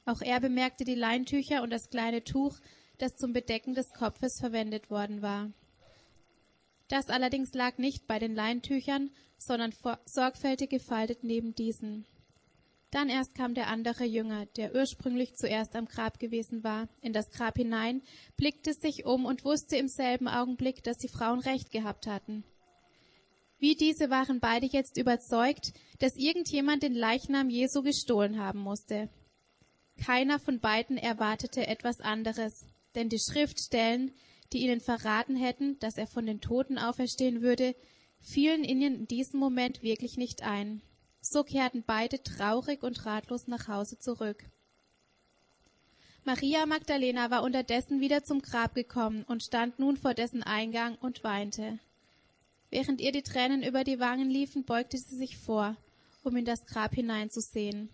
Auch 0.06 0.22
er 0.22 0.40
bemerkte 0.40 0.84
die 0.84 0.94
Leintücher 0.94 1.62
und 1.62 1.70
das 1.70 1.90
kleine 1.90 2.24
Tuch, 2.24 2.58
das 2.96 3.16
zum 3.16 3.32
Bedecken 3.32 3.74
des 3.74 3.92
Kopfes 3.92 4.40
verwendet 4.40 4.90
worden 4.90 5.20
war. 5.20 5.50
Das 6.88 7.08
allerdings 7.10 7.52
lag 7.54 7.78
nicht 7.78 8.06
bei 8.06 8.18
den 8.18 8.34
Leintüchern, 8.34 9.10
sondern 9.36 9.72
sorgfältig 10.06 10.70
gefaltet 10.70 11.22
neben 11.22 11.54
diesen. 11.54 12.06
Dann 12.90 13.10
erst 13.10 13.34
kam 13.34 13.52
der 13.52 13.68
andere 13.68 14.04
Jünger, 14.04 14.46
der 14.56 14.74
ursprünglich 14.74 15.34
zuerst 15.36 15.76
am 15.76 15.84
Grab 15.84 16.18
gewesen 16.18 16.64
war, 16.64 16.88
in 17.02 17.12
das 17.12 17.30
Grab 17.30 17.56
hinein, 17.58 18.00
blickte 18.36 18.72
sich 18.72 19.04
um 19.04 19.26
und 19.26 19.44
wusste 19.44 19.76
im 19.76 19.88
selben 19.88 20.26
Augenblick, 20.26 20.82
dass 20.82 20.96
die 20.96 21.08
Frauen 21.08 21.40
recht 21.40 21.70
gehabt 21.70 22.06
hatten. 22.06 22.44
Wie 23.58 23.74
diese 23.74 24.08
waren 24.08 24.40
beide 24.40 24.66
jetzt 24.66 24.96
überzeugt, 24.96 25.74
dass 25.98 26.16
irgendjemand 26.16 26.82
den 26.82 26.94
Leichnam 26.94 27.50
Jesu 27.50 27.82
gestohlen 27.82 28.38
haben 28.38 28.60
musste. 28.60 29.10
Keiner 30.02 30.38
von 30.38 30.60
beiden 30.60 30.96
erwartete 30.96 31.66
etwas 31.66 32.00
anderes, 32.00 32.64
denn 32.94 33.08
die 33.08 33.18
Schriftstellen, 33.18 34.14
die 34.52 34.58
ihnen 34.58 34.80
verraten 34.80 35.36
hätten, 35.36 35.78
dass 35.78 35.98
er 35.98 36.06
von 36.06 36.26
den 36.26 36.40
Toten 36.40 36.78
auferstehen 36.78 37.42
würde, 37.42 37.74
fielen 38.20 38.64
ihnen 38.64 38.94
in 38.94 39.06
diesem 39.06 39.40
Moment 39.40 39.82
wirklich 39.82 40.16
nicht 40.16 40.42
ein. 40.42 40.82
So 41.20 41.44
kehrten 41.44 41.82
beide 41.86 42.22
traurig 42.22 42.82
und 42.82 43.04
ratlos 43.04 43.46
nach 43.46 43.68
Hause 43.68 43.98
zurück. 43.98 44.44
Maria 46.24 46.66
Magdalena 46.66 47.30
war 47.30 47.42
unterdessen 47.42 48.00
wieder 48.00 48.22
zum 48.22 48.42
Grab 48.42 48.74
gekommen 48.74 49.24
und 49.24 49.42
stand 49.42 49.78
nun 49.78 49.96
vor 49.96 50.14
dessen 50.14 50.42
Eingang 50.42 50.96
und 50.96 51.24
weinte. 51.24 51.78
Während 52.70 53.00
ihr 53.00 53.12
die 53.12 53.22
Tränen 53.22 53.62
über 53.62 53.82
die 53.82 53.98
Wangen 53.98 54.28
liefen, 54.28 54.64
beugte 54.64 54.98
sie 54.98 55.16
sich 55.16 55.38
vor, 55.38 55.76
um 56.22 56.36
in 56.36 56.44
das 56.44 56.66
Grab 56.66 56.94
hineinzusehen. 56.94 57.88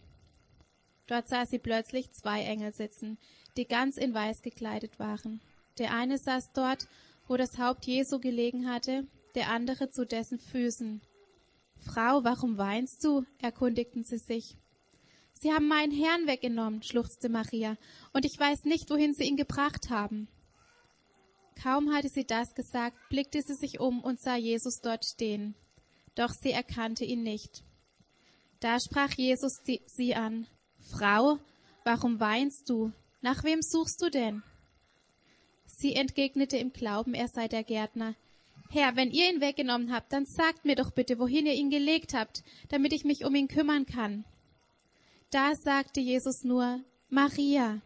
Dort 1.07 1.29
sah 1.29 1.47
sie 1.47 1.59
plötzlich 1.59 2.11
zwei 2.13 2.43
Engel 2.43 2.73
sitzen, 2.73 3.19
die 3.57 3.67
ganz 3.67 3.99
in 3.99 4.15
Weiß 4.15 4.43
gekleidet 4.43 4.99
waren. 4.99 5.41
Der 5.79 5.93
eine 5.93 6.19
saß 6.19 6.53
dort, 6.53 6.87
wo 7.27 7.37
das 7.37 7.59
Haupt 7.59 7.87
Jesu 7.87 8.19
gelegen 8.21 8.69
hatte, 8.69 9.07
der 9.35 9.51
andere 9.51 9.91
zu 9.91 10.07
dessen 10.07 10.39
Füßen. 10.39 11.01
Frau, 11.79 12.25
warum 12.25 12.57
weinst 12.57 13.03
du? 13.05 13.25
erkundigten 13.41 14.05
sie 14.05 14.19
sich. 14.19 14.57
Sie 15.33 15.53
haben 15.53 15.69
meinen 15.69 15.93
Herrn 15.93 16.27
weggenommen, 16.27 16.83
schluchzte 16.83 17.29
Maria, 17.29 17.77
und 18.13 18.25
ich 18.25 18.39
weiß 18.39 18.65
nicht, 18.65 18.89
wohin 18.91 19.15
sie 19.15 19.25
ihn 19.25 19.37
gebracht 19.37 19.91
haben. 19.91 20.29
Kaum 21.61 21.93
hatte 21.93 22.09
sie 22.09 22.25
das 22.25 22.55
gesagt, 22.55 22.97
blickte 23.11 23.43
sie 23.43 23.55
sich 23.55 23.81
um 23.81 24.03
und 24.03 24.21
sah 24.21 24.37
Jesus 24.37 24.81
dort 24.81 25.05
stehen. 25.05 25.55
Doch 26.15 26.31
sie 26.31 26.53
erkannte 26.53 27.05
ihn 27.05 27.23
nicht. 27.23 27.65
Da 28.61 28.79
sprach 28.81 29.13
Jesus 29.15 29.61
sie 29.87 30.15
an. 30.15 30.47
Frau, 30.91 31.39
warum 31.85 32.21
weinst 32.21 32.71
du? 32.71 32.93
Nach 33.21 33.45
wem 33.45 33.61
suchst 33.63 34.01
du 34.01 34.11
denn? 34.11 34.43
Sie 35.85 35.97
entgegnete 35.97 36.57
im 36.57 36.73
Glauben, 36.73 37.13
er 37.13 37.29
sei 37.29 37.47
der 37.47 37.63
Gärtner. 37.63 38.15
Herr, 38.71 38.97
wenn 38.97 39.11
ihr 39.11 39.31
ihn 39.31 39.43
weggenommen 39.43 39.93
habt, 39.93 40.15
dann 40.15 40.25
sagt 40.25 40.65
mir 40.65 40.77
doch 40.77 40.91
bitte, 40.93 41.19
wohin 41.19 41.45
ihr 41.45 41.53
ihn 41.53 41.69
gelegt 41.69 42.15
habt, 42.15 42.43
damit 42.71 42.95
ich 42.95 43.05
mich 43.05 43.27
um 43.27 43.35
ihn 43.35 43.49
kümmern 43.49 43.85
kann. 43.85 44.25
Da 45.31 45.55
sagte 45.55 46.01
Jesus 46.01 46.43
nur, 46.43 46.81
Maria. 47.11 47.83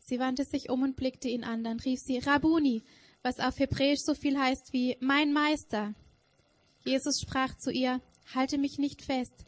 Sie 0.00 0.18
wandte 0.18 0.44
sich 0.44 0.68
um 0.68 0.82
und 0.82 0.96
blickte 0.96 1.28
ihn 1.28 1.44
an, 1.44 1.64
dann 1.64 1.80
rief 1.80 1.98
sie 2.00 2.18
Rabuni, 2.18 2.82
was 3.22 3.40
auf 3.40 3.58
Hebräisch 3.58 4.00
so 4.00 4.12
viel 4.12 4.38
heißt 4.38 4.74
wie 4.74 4.98
mein 5.00 5.32
Meister. 5.32 5.94
Jesus 6.84 7.22
sprach 7.22 7.56
zu 7.56 7.70
ihr, 7.70 8.02
halte 8.34 8.58
mich 8.58 8.76
nicht 8.76 9.00
fest, 9.00 9.46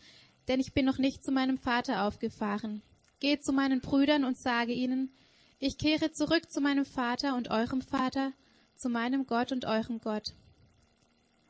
denn 0.48 0.60
ich 0.60 0.72
bin 0.72 0.86
noch 0.86 0.96
nicht 0.96 1.22
zu 1.22 1.30
meinem 1.30 1.58
Vater 1.58 2.06
aufgefahren. 2.06 2.80
Geh 3.20 3.38
zu 3.38 3.52
meinen 3.52 3.82
Brüdern 3.82 4.24
und 4.24 4.38
sage 4.38 4.72
ihnen, 4.72 5.12
ich 5.58 5.78
kehre 5.78 6.12
zurück 6.12 6.50
zu 6.50 6.60
meinem 6.60 6.84
Vater 6.84 7.36
und 7.36 7.50
eurem 7.50 7.82
Vater, 7.82 8.32
zu 8.76 8.88
meinem 8.88 9.26
Gott 9.26 9.52
und 9.52 9.64
eurem 9.64 10.00
Gott. 10.00 10.34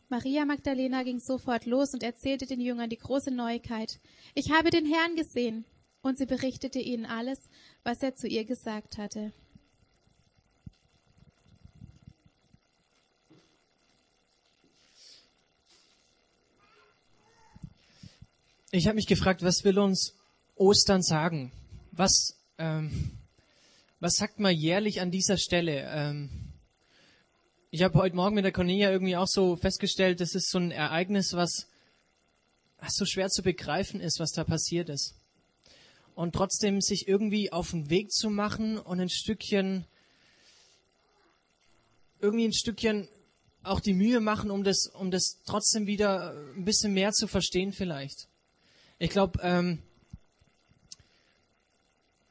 Maria 0.09 0.47
Magdalena 0.47 1.03
ging 1.03 1.21
sofort 1.21 1.67
los 1.67 1.93
und 1.93 2.03
erzählte 2.03 2.47
den 2.47 2.61
Jüngern 2.61 2.89
die 2.89 2.97
große 2.97 3.31
Neuigkeit. 3.31 4.01
Ich 4.35 4.51
habe 4.51 4.71
den 4.71 4.87
Herrn 4.87 5.17
gesehen. 5.17 5.65
Und 6.01 6.17
sie 6.17 6.27
berichtete 6.27 6.79
ihnen 6.79 7.07
alles, 7.07 7.39
was 7.83 8.03
er 8.03 8.15
zu 8.15 8.29
ihr 8.29 8.45
gesagt 8.45 8.99
hatte. 8.99 9.33
Ich 18.71 18.87
habe 18.87 18.97
mich 18.97 19.07
gefragt, 19.07 19.43
was 19.43 19.65
will 19.65 19.79
uns 19.79 20.15
Ostern 20.55 21.03
sagen? 21.03 21.53
Was, 21.91 22.39
ähm, 22.59 23.19
was 24.01 24.15
sagt 24.15 24.39
man 24.39 24.55
jährlich 24.55 25.01
an 25.01 25.11
dieser 25.11 25.39
Stelle? 25.39 25.89
Ähm, 25.93 26.31
ich 27.71 27.83
habe 27.83 27.99
heute 27.99 28.17
Morgen 28.17 28.35
mit 28.35 28.45
der 28.45 28.53
Cornelia 28.53 28.91
irgendwie 28.91 29.17
auch 29.17 29.27
so 29.27 29.57
festgestellt, 29.57 30.21
das 30.21 30.35
ist 30.35 30.51
so 30.51 30.59
ein 30.59 30.71
Ereignis, 30.71 31.33
was, 31.33 31.69
was 32.79 32.95
so 32.95 33.05
schwer 33.05 33.29
zu 33.29 33.43
begreifen 33.43 34.01
ist, 34.01 34.21
was 34.21 34.33
da 34.33 34.45
passiert 34.45 34.89
ist 34.89 35.19
und 36.19 36.35
trotzdem 36.35 36.81
sich 36.81 37.07
irgendwie 37.07 37.53
auf 37.53 37.71
den 37.71 37.91
Weg 37.91 38.11
zu 38.11 38.29
machen 38.29 38.77
und 38.77 39.01
ein 39.01 39.09
Stückchen, 39.09 39.87
irgendwie 42.21 42.47
ein 42.47 42.53
Stückchen 42.53 43.09
auch 43.63 43.79
die 43.79 43.95
Mühe 43.95 44.21
machen, 44.21 44.51
um 44.51 44.65
das, 44.65 44.91
um 44.95 45.13
das 45.13 45.43
trotzdem 45.47 45.87
wieder 45.87 46.35
ein 46.57 46.65
bisschen 46.65 46.93
mehr 46.93 47.13
zu 47.13 47.29
verstehen 47.29 47.73
vielleicht. 47.73 48.29
Ich 48.99 49.11
glaube, 49.11 49.39
ähm, 49.45 49.83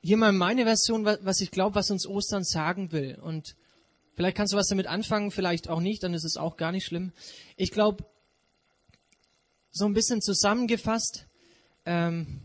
hier 0.02 0.18
mal 0.18 0.32
meine 0.32 0.64
Version, 0.64 1.06
was 1.06 1.42
ich 1.42 1.52
glaube, 1.52 1.76
was 1.76 1.92
uns 1.92 2.08
Ostern 2.08 2.44
sagen 2.44 2.92
will. 2.92 3.16
Und 3.16 3.56
vielleicht 4.14 4.38
kannst 4.38 4.54
du 4.54 4.58
was 4.58 4.68
damit 4.68 4.88
anfangen, 4.88 5.32
vielleicht 5.32 5.70
auch 5.70 5.80
nicht, 5.80 6.04
dann 6.04 6.14
ist 6.14 6.26
es 6.26 6.38
auch 6.38 6.58
gar 6.58 6.72
nicht 6.72 6.86
schlimm. 6.86 7.12
Ich 7.56 7.72
glaube, 7.72 8.06
so 9.72 9.86
ein 9.86 9.94
bisschen 9.94 10.22
zusammengefasst, 10.22 11.28
ähm, 11.86 12.42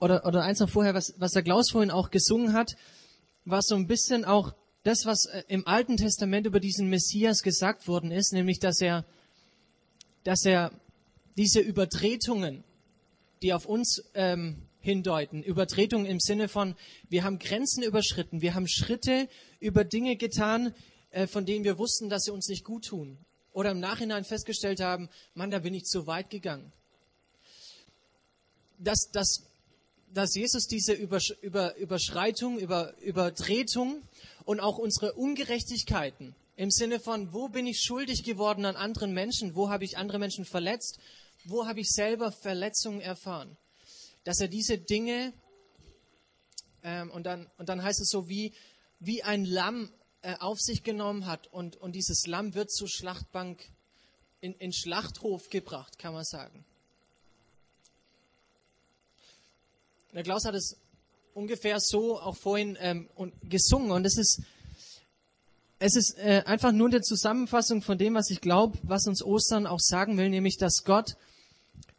oder, 0.00 0.26
oder 0.26 0.42
eins 0.42 0.60
noch 0.60 0.68
vorher, 0.68 0.94
was, 0.94 1.14
was 1.18 1.32
der 1.32 1.42
Klaus 1.42 1.70
vorhin 1.70 1.90
auch 1.90 2.10
gesungen 2.10 2.52
hat, 2.52 2.76
war 3.44 3.62
so 3.62 3.74
ein 3.76 3.86
bisschen 3.86 4.24
auch 4.24 4.54
das, 4.82 5.06
was 5.06 5.26
äh, 5.26 5.42
im 5.48 5.66
Alten 5.66 5.96
Testament 5.96 6.46
über 6.46 6.60
diesen 6.60 6.88
Messias 6.88 7.42
gesagt 7.42 7.88
worden 7.88 8.10
ist, 8.10 8.32
nämlich, 8.32 8.58
dass 8.58 8.80
er, 8.80 9.04
dass 10.24 10.44
er 10.44 10.72
diese 11.36 11.60
Übertretungen, 11.60 12.64
die 13.42 13.52
auf 13.52 13.66
uns 13.66 14.02
ähm, 14.14 14.65
hindeuten, 14.86 15.42
Übertretungen 15.42 16.06
im 16.06 16.20
Sinne 16.20 16.48
von, 16.48 16.74
wir 17.10 17.24
haben 17.24 17.38
Grenzen 17.38 17.82
überschritten, 17.82 18.40
wir 18.40 18.54
haben 18.54 18.68
Schritte 18.68 19.28
über 19.60 19.84
Dinge 19.84 20.16
getan, 20.16 20.74
äh, 21.10 21.26
von 21.26 21.44
denen 21.44 21.64
wir 21.64 21.76
wussten, 21.76 22.08
dass 22.08 22.22
sie 22.22 22.30
uns 22.30 22.48
nicht 22.48 22.64
gut 22.64 22.86
tun. 22.86 23.18
Oder 23.52 23.72
im 23.72 23.80
Nachhinein 23.80 24.24
festgestellt 24.24 24.80
haben, 24.80 25.08
Mann, 25.34 25.50
da 25.50 25.58
bin 25.58 25.74
ich 25.74 25.84
zu 25.84 26.06
weit 26.06 26.30
gegangen. 26.30 26.72
Das, 28.78 29.10
das 29.12 29.42
dass 30.12 30.34
Jesus 30.34 30.66
diese 30.66 30.92
Übersch 30.92 31.30
Über 31.42 31.76
Überschreitung, 31.76 32.58
Über 32.58 32.96
Übertretung 33.00 34.02
und 34.44 34.60
auch 34.60 34.78
unsere 34.78 35.12
Ungerechtigkeiten 35.14 36.34
im 36.56 36.70
Sinne 36.70 37.00
von, 37.00 37.32
wo 37.32 37.48
bin 37.48 37.66
ich 37.66 37.80
schuldig 37.82 38.24
geworden 38.24 38.64
an 38.64 38.76
anderen 38.76 39.12
Menschen, 39.12 39.54
wo 39.54 39.68
habe 39.68 39.84
ich 39.84 39.98
andere 39.98 40.18
Menschen 40.18 40.44
verletzt, 40.44 40.98
wo 41.44 41.66
habe 41.66 41.80
ich 41.80 41.90
selber 41.90 42.32
Verletzungen 42.32 43.00
erfahren, 43.00 43.56
dass 44.26 44.40
er 44.40 44.48
diese 44.48 44.76
Dinge 44.76 45.32
ähm, 46.82 47.12
und, 47.12 47.24
dann, 47.24 47.48
und 47.58 47.68
dann 47.68 47.80
heißt 47.80 48.00
es 48.00 48.08
so 48.08 48.28
wie, 48.28 48.52
wie 48.98 49.22
ein 49.22 49.44
Lamm 49.44 49.92
äh, 50.22 50.34
auf 50.40 50.58
sich 50.60 50.82
genommen 50.82 51.26
hat 51.26 51.46
und, 51.52 51.76
und 51.76 51.92
dieses 51.92 52.26
Lamm 52.26 52.54
wird 52.56 52.72
zur 52.72 52.88
Schlachtbank 52.88 53.70
in, 54.40 54.54
in 54.54 54.72
Schlachthof 54.72 55.48
gebracht, 55.48 56.00
kann 56.00 56.12
man 56.12 56.24
sagen. 56.24 56.64
Der 60.12 60.24
Klaus 60.24 60.44
hat 60.44 60.56
es 60.56 60.76
ungefähr 61.32 61.78
so 61.78 62.18
auch 62.18 62.36
vorhin 62.36 62.76
ähm, 62.80 63.08
gesungen 63.44 63.92
und 63.92 64.04
es 64.04 64.18
ist, 64.18 64.42
es 65.78 65.94
ist 65.94 66.18
äh, 66.18 66.42
einfach 66.46 66.72
nur 66.72 66.88
eine 66.88 67.00
Zusammenfassung 67.00 67.80
von 67.80 67.96
dem, 67.96 68.14
was 68.14 68.30
ich 68.30 68.40
glaube, 68.40 68.76
was 68.82 69.06
uns 69.06 69.22
Ostern 69.22 69.68
auch 69.68 69.78
sagen 69.78 70.18
will, 70.18 70.30
nämlich, 70.30 70.56
dass 70.56 70.82
Gott 70.82 71.16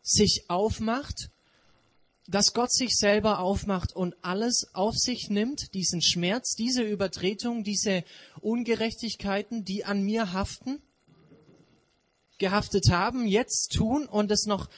sich 0.02 0.44
aufmacht, 0.50 1.30
dass 2.28 2.54
Gott 2.54 2.72
sich 2.72 2.96
selber 2.96 3.40
aufmacht 3.40 3.96
und 3.96 4.16
alles 4.22 4.68
auf 4.74 4.96
sich 4.96 5.30
nimmt, 5.30 5.74
diesen 5.74 6.02
Schmerz, 6.02 6.56
diese 6.56 6.84
Übertretung, 6.84 7.64
diese 7.64 8.04
Ungerechtigkeiten, 8.42 9.64
die 9.64 9.86
an 9.86 10.04
mir 10.04 10.34
haften, 10.34 10.82
gehaftet 12.38 12.90
haben, 12.92 13.26
jetzt 13.26 13.74
tun 13.74 14.06
und 14.06 14.30
es 14.30 14.46
noch 14.46 14.70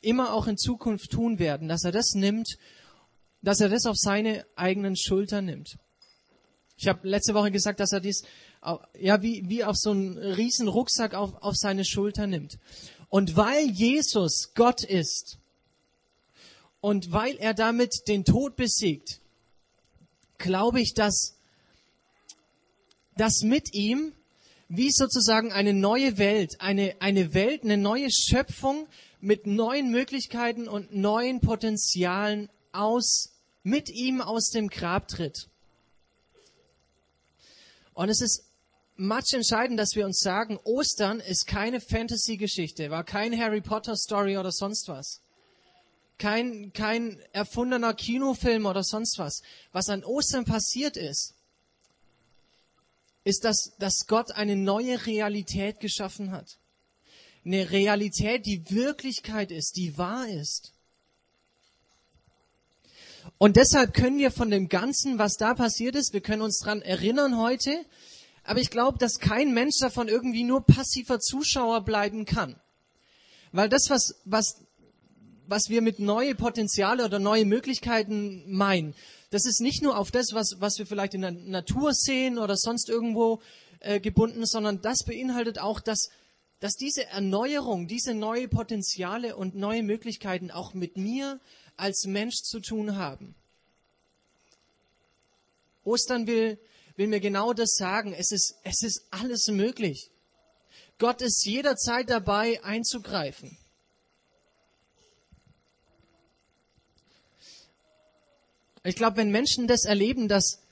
immer 0.00 0.32
auch 0.32 0.48
in 0.48 0.58
Zukunft 0.58 1.10
tun 1.12 1.38
werden, 1.38 1.68
dass 1.68 1.84
er 1.84 1.92
das 1.92 2.14
nimmt, 2.14 2.58
dass 3.40 3.60
er 3.60 3.68
das 3.68 3.86
auf 3.86 3.96
seine 3.96 4.44
eigenen 4.56 4.96
Schultern 4.96 5.46
nimmt. 5.46 5.78
Ich 6.76 6.88
habe 6.88 7.08
letzte 7.08 7.34
Woche 7.34 7.50
gesagt, 7.50 7.80
dass 7.80 7.92
er 7.92 8.00
dies 8.00 8.24
ja 8.98 9.22
wie, 9.22 9.44
wie 9.48 9.64
auf 9.64 9.76
so 9.76 9.90
einen 9.90 10.18
riesen 10.18 10.66
Rucksack 10.68 11.14
auf, 11.14 11.34
auf 11.40 11.54
seine 11.56 11.84
Schulter 11.84 12.26
nimmt. 12.26 12.58
Und 13.08 13.36
weil 13.36 13.70
Jesus 13.70 14.52
Gott 14.54 14.82
ist 14.82 15.38
und 16.86 17.10
weil 17.10 17.36
er 17.38 17.52
damit 17.52 18.06
den 18.06 18.24
Tod 18.24 18.54
besiegt, 18.54 19.20
glaube 20.38 20.80
ich, 20.80 20.94
dass, 20.94 21.34
dass 23.16 23.40
mit 23.42 23.74
ihm 23.74 24.12
wie 24.68 24.92
sozusagen 24.92 25.50
eine 25.50 25.74
neue 25.74 26.16
Welt, 26.16 26.60
eine, 26.60 26.94
eine 27.00 27.34
Welt, 27.34 27.64
eine 27.64 27.76
neue 27.76 28.08
Schöpfung 28.12 28.86
mit 29.20 29.48
neuen 29.48 29.90
Möglichkeiten 29.90 30.68
und 30.68 30.94
neuen 30.94 31.40
Potenzialen 31.40 32.50
aus, 32.70 33.32
mit 33.64 33.90
ihm 33.90 34.20
aus 34.20 34.50
dem 34.50 34.68
Grab 34.68 35.08
tritt. 35.08 35.48
Und 37.94 38.10
es 38.10 38.20
ist 38.20 38.44
much 38.94 39.32
entscheidend, 39.32 39.80
dass 39.80 39.96
wir 39.96 40.06
uns 40.06 40.20
sagen, 40.20 40.56
Ostern 40.62 41.18
ist 41.18 41.48
keine 41.48 41.80
Fantasy-Geschichte, 41.80 42.90
war 42.90 43.02
kein 43.02 43.36
Harry 43.36 43.60
Potter-Story 43.60 44.38
oder 44.38 44.52
sonst 44.52 44.86
was. 44.86 45.25
Kein, 46.18 46.72
kein 46.72 47.20
erfundener 47.32 47.92
Kinofilm 47.92 48.66
oder 48.66 48.82
sonst 48.82 49.18
was. 49.18 49.42
Was 49.72 49.88
an 49.88 50.02
Ostern 50.04 50.44
passiert 50.44 50.96
ist, 50.96 51.34
ist, 53.24 53.44
dass, 53.44 53.72
dass 53.78 54.06
Gott 54.06 54.32
eine 54.32 54.56
neue 54.56 55.04
Realität 55.04 55.80
geschaffen 55.80 56.30
hat. 56.30 56.58
Eine 57.44 57.70
Realität, 57.70 58.46
die 58.46 58.70
Wirklichkeit 58.70 59.50
ist, 59.50 59.76
die 59.76 59.98
wahr 59.98 60.28
ist. 60.28 60.72
Und 63.38 63.56
deshalb 63.56 63.92
können 63.92 64.18
wir 64.18 64.30
von 64.30 64.50
dem 64.50 64.68
Ganzen, 64.68 65.18
was 65.18 65.36
da 65.36 65.54
passiert 65.54 65.96
ist, 65.96 66.12
wir 66.12 66.20
können 66.20 66.42
uns 66.42 66.60
dran 66.60 66.80
erinnern 66.80 67.36
heute, 67.36 67.84
aber 68.44 68.60
ich 68.60 68.70
glaube, 68.70 68.98
dass 68.98 69.18
kein 69.18 69.52
Mensch 69.52 69.78
davon 69.80 70.08
irgendwie 70.08 70.44
nur 70.44 70.64
passiver 70.64 71.18
Zuschauer 71.18 71.84
bleiben 71.84 72.24
kann. 72.24 72.58
Weil 73.52 73.68
das, 73.68 73.90
was, 73.90 74.14
was, 74.24 74.62
was 75.48 75.68
wir 75.68 75.82
mit 75.82 75.98
neue 75.98 76.34
Potenziale 76.34 77.04
oder 77.04 77.18
neue 77.18 77.44
Möglichkeiten 77.44 78.44
meinen, 78.50 78.94
das 79.30 79.44
ist 79.44 79.60
nicht 79.60 79.82
nur 79.82 79.98
auf 79.98 80.10
das, 80.10 80.32
was, 80.32 80.56
was 80.60 80.78
wir 80.78 80.86
vielleicht 80.86 81.14
in 81.14 81.22
der 81.22 81.32
Natur 81.32 81.92
sehen 81.92 82.38
oder 82.38 82.56
sonst 82.56 82.88
irgendwo 82.88 83.40
äh, 83.80 84.00
gebunden, 84.00 84.46
sondern 84.46 84.80
das 84.80 85.04
beinhaltet 85.04 85.58
auch, 85.58 85.80
dass, 85.80 86.10
dass 86.60 86.74
diese 86.74 87.04
Erneuerung, 87.06 87.88
diese 87.88 88.14
neue 88.14 88.48
Potenziale 88.48 89.36
und 89.36 89.54
neue 89.54 89.82
Möglichkeiten 89.82 90.50
auch 90.50 90.74
mit 90.74 90.96
mir 90.96 91.40
als 91.76 92.04
Mensch 92.06 92.36
zu 92.36 92.60
tun 92.60 92.96
haben. 92.96 93.34
Ostern 95.84 96.26
will, 96.26 96.58
will 96.96 97.06
mir 97.06 97.20
genau 97.20 97.52
das 97.52 97.74
sagen. 97.76 98.12
Es 98.12 98.32
ist, 98.32 98.54
es 98.64 98.82
ist 98.82 99.06
alles 99.10 99.48
möglich. 99.48 100.10
Gott 100.98 101.20
ist 101.20 101.44
jederzeit 101.44 102.08
dabei 102.08 102.62
einzugreifen. 102.64 103.58
Ich 108.86 108.94
glaube, 108.94 109.16
wenn 109.16 109.30
Menschen 109.30 109.66
das 109.66 109.84
erleben, 109.84 110.28
dass, 110.28 110.62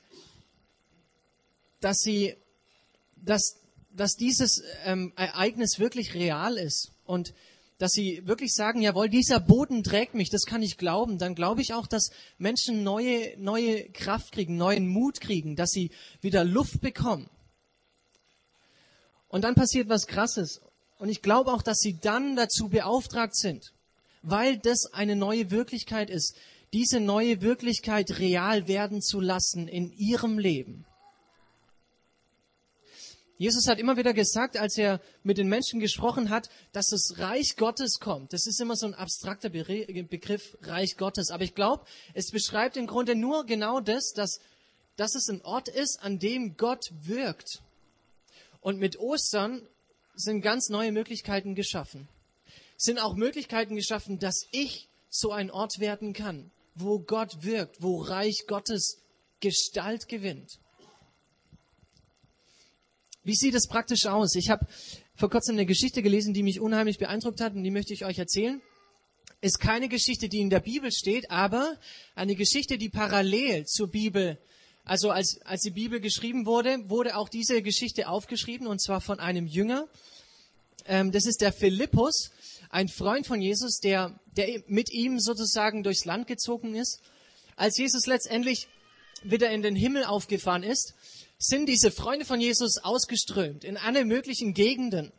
dass 1.81 1.99
sie, 1.99 2.37
dass, 3.17 3.57
dass 3.91 4.13
dieses 4.13 4.63
ähm, 4.85 5.13
Ereignis 5.17 5.81
wirklich 5.81 6.15
real 6.15 6.57
ist 6.57 6.93
und 7.05 7.35
dass 7.79 7.91
sie 7.91 8.23
wirklich 8.25 8.53
sagen, 8.55 8.81
jawohl, 8.81 9.09
dieser 9.09 9.41
Boden 9.41 9.83
trägt 9.83 10.15
mich, 10.15 10.31
das 10.31 10.45
kann 10.45 10.63
ich 10.63 10.79
glauben, 10.79 11.19
dann 11.19 11.35
glaube 11.35 11.61
ich 11.61 11.75
auch, 11.75 11.89
dass 11.89 12.11
Menschen 12.39 12.85
neue, 12.85 13.37
neue 13.37 13.91
Kraft 13.91 14.31
kriegen, 14.31 14.57
neuen 14.57 14.87
Mut 14.87 15.21
kriegen, 15.21 15.57
dass 15.57 15.71
sie 15.71 15.91
wieder 16.21 16.45
Luft 16.45 16.81
bekommen. 16.81 17.29
Und 19.27 19.43
dann 19.43 19.57
passiert 19.57 19.89
was 19.89 20.07
Krasses. 20.07 20.61
Und 20.99 21.09
ich 21.09 21.21
glaube 21.21 21.53
auch, 21.53 21.63
dass 21.63 21.79
sie 21.79 21.99
dann 22.01 22.37
dazu 22.37 22.69
beauftragt 22.69 23.35
sind, 23.37 23.73
weil 24.23 24.57
das 24.57 24.87
eine 24.93 25.17
neue 25.17 25.51
Wirklichkeit 25.51 26.11
ist, 26.11 26.37
diese 26.75 26.99
neue 26.99 27.41
Wirklichkeit 27.41 28.19
real 28.19 28.67
werden 28.67 29.01
zu 29.01 29.21
lassen 29.21 29.69
in 29.69 29.93
ihrem 29.93 30.41
Leben. 30.41 30.85
Jesus 33.39 33.69
hat 33.69 33.79
immer 33.79 33.97
wieder 33.97 34.13
gesagt, 34.13 34.57
als 34.57 34.77
er 34.77 35.01
mit 35.23 35.39
den 35.39 35.49
Menschen 35.49 35.79
gesprochen 35.79 36.31
hat, 36.31 36.51
dass 36.73 36.87
das 36.87 37.19
Reich 37.19 37.55
Gottes 37.57 38.01
kommt. 38.01 38.33
Das 38.33 38.47
ist 38.47 38.61
immer 38.61 38.75
so 38.75 38.87
ein 38.87 38.95
abstrakter 38.95 39.51
Begriff, 39.51 40.57
Reich 40.63 40.97
Gottes. 40.97 41.31
Aber 41.31 41.45
ich 41.45 41.55
glaube, 41.55 41.85
es 42.13 42.33
beschreibt 42.33 42.77
im 42.77 42.89
Grunde 42.89 43.15
nur 43.15 43.47
genau 43.47 43.79
das, 43.79 44.13
dass, 44.13 44.41
dass 44.97 45.15
es 45.15 45.29
ein 45.29 45.43
Ort 45.43 45.69
ist, 45.69 46.01
an 46.03 46.19
dem 46.19 46.57
Gott 46.57 46.87
wirkt. 47.03 47.63
Und 48.61 48.81
mit 48.81 48.99
Ostern 48.99 49.63
sind 50.15 50.41
ganz 50.41 50.71
neue 50.71 50.91
Möglichkeiten 50.91 51.55
geschaffen. 51.55 52.09
Sind 52.77 52.99
auch 52.99 53.15
Möglichkeiten 53.15 53.77
geschaffen, 53.77 54.19
dass 54.19 54.47
ich 54.51 54.89
so 55.09 55.31
ein 55.31 55.53
Ort 55.53 55.79
werden 55.79 56.13
kann, 56.13 56.51
wo 56.75 56.99
Gott 56.99 57.43
wirkt, 57.43 57.83
wo 57.83 58.01
Reich 58.01 58.45
Gottes 58.47 59.01
Gestalt 59.41 60.09
gewinnt. 60.09 60.59
Wie 63.23 63.35
sieht 63.35 63.55
es 63.55 63.67
praktisch 63.67 64.07
aus? 64.07 64.35
Ich 64.35 64.51
habe 64.51 64.67
vor 65.17 65.31
kurzem 65.31 65.55
eine 65.55 65.67
Geschichte 65.67 66.03
gelesen, 66.03 66.35
die 66.35 66.43
mich 66.43 66.61
unheimlich 66.61 66.99
beeindruckt 66.99 67.41
hat 67.41 67.55
und 67.55 67.63
die 67.63 67.71
möchte 67.71 67.95
ich 67.95 68.05
euch 68.05 68.19
erzählen. 68.19 68.61
Ist 69.41 69.61
keine 69.61 69.89
Geschichte, 69.89 70.29
die 70.29 70.41
in 70.41 70.51
der 70.51 70.61
Bibel 70.61 70.91
steht, 70.91 71.31
aber 71.31 71.79
eine 72.15 72.35
Geschichte, 72.35 72.79
die 72.79 72.89
parallel 72.89 73.67
zur 73.67 73.89
Bibel, 73.89 74.39
also 74.85 75.11
als, 75.11 75.41
als 75.45 75.63
die 75.63 75.71
Bibel 75.71 76.01
geschrieben 76.01 76.47
wurde, 76.47 76.79
wurde 76.89 77.17
auch 77.17 77.29
diese 77.29 77.63
Geschichte 77.63 78.09
aufgeschrieben 78.09 78.67
und 78.67 78.83
zwar 78.83 79.01
von 79.01 79.21
einem 79.21 79.47
Jünger. 79.47 79.89
Ähm, 80.87 81.13
das 81.13 81.27
ist 81.27 81.41
der 81.41 81.53
Philippus, 81.53 82.31
ein 82.75 82.89
Freund 82.89 83.25
von 83.25 83.41
Jesus, 83.41 83.79
der, 83.79 84.19
der 84.37 84.65
mit 84.67 84.91
ihm 84.91 85.21
sozusagen 85.21 85.85
durchs 85.85 86.05
Land 86.05 86.27
gezogen 86.27 86.75
ist. 86.75 87.01
Als 87.55 87.79
Jesus 87.79 88.07
letztendlich 88.07 88.67
wieder 89.23 89.51
in 89.53 89.63
den 89.63 89.77
Himmel 89.77 90.03
aufgefahren 90.03 90.65
ist, 90.65 90.95
sind 91.39 91.69
diese 91.69 91.93
Freunde 91.93 92.25
von 92.25 92.41
Jesus 92.41 92.79
ausgeströmt 92.79 93.63
in 93.63 93.77
alle 93.77 94.05
möglichen 94.05 94.55
Gegenden. 94.55 95.13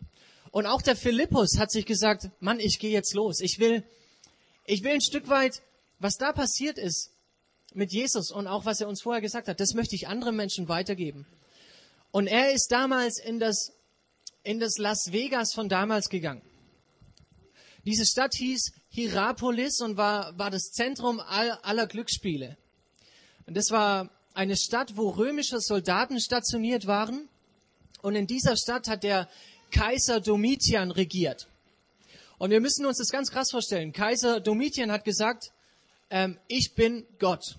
Und 0.51 0.65
auch 0.65 0.81
der 0.81 0.97
Philippus 0.97 1.57
hat 1.57 1.71
sich 1.71 1.85
gesagt, 1.85 2.29
Mann, 2.41 2.59
ich 2.59 2.77
gehe 2.77 2.91
jetzt 2.91 3.13
los. 3.13 3.39
Ich 3.39 3.57
will, 3.57 3.85
ich 4.65 4.83
will 4.83 4.91
ein 4.91 5.01
Stück 5.01 5.29
weit, 5.29 5.61
was 5.97 6.17
da 6.17 6.33
passiert 6.33 6.77
ist 6.77 7.11
mit 7.73 7.93
Jesus 7.93 8.31
und 8.31 8.47
auch 8.47 8.65
was 8.65 8.81
er 8.81 8.89
uns 8.89 9.01
vorher 9.01 9.21
gesagt 9.21 9.47
hat, 9.47 9.61
das 9.61 9.75
möchte 9.75 9.95
ich 9.95 10.09
anderen 10.09 10.35
Menschen 10.35 10.67
weitergeben. 10.67 11.25
Und 12.11 12.27
er 12.27 12.51
ist 12.51 12.67
damals 12.73 13.17
in 13.17 13.39
das, 13.39 13.71
in 14.43 14.59
das 14.59 14.77
Las 14.77 15.13
Vegas 15.13 15.53
von 15.53 15.69
damals 15.69 16.09
gegangen. 16.09 16.41
Diese 17.85 18.05
Stadt 18.05 18.33
hieß 18.33 18.71
Hierapolis 18.89 19.79
und 19.81 19.95
war, 19.97 20.37
war 20.37 20.49
das 20.49 20.71
Zentrum 20.71 21.19
all, 21.19 21.51
aller 21.61 21.85
Glücksspiele. 21.85 22.57
Und 23.45 23.55
das 23.55 23.69
war 23.69 24.09
eine 24.33 24.57
Stadt, 24.57 24.97
wo 24.97 25.09
römische 25.09 25.59
Soldaten 25.59 26.19
stationiert 26.19 26.87
waren. 26.87 27.29
Und 28.01 28.15
in 28.15 28.27
dieser 28.27 28.57
Stadt 28.57 28.87
hat 28.87 29.03
der 29.03 29.29
Kaiser 29.71 30.19
Domitian 30.19 30.91
regiert. 30.91 31.47
Und 32.37 32.49
wir 32.49 32.59
müssen 32.59 32.85
uns 32.85 32.97
das 32.97 33.11
ganz 33.11 33.31
krass 33.31 33.51
vorstellen. 33.51 33.93
Kaiser 33.93 34.39
Domitian 34.39 34.91
hat 34.91 35.05
gesagt, 35.05 35.51
ähm, 36.09 36.39
ich 36.47 36.75
bin 36.75 37.05
Gott. 37.19 37.57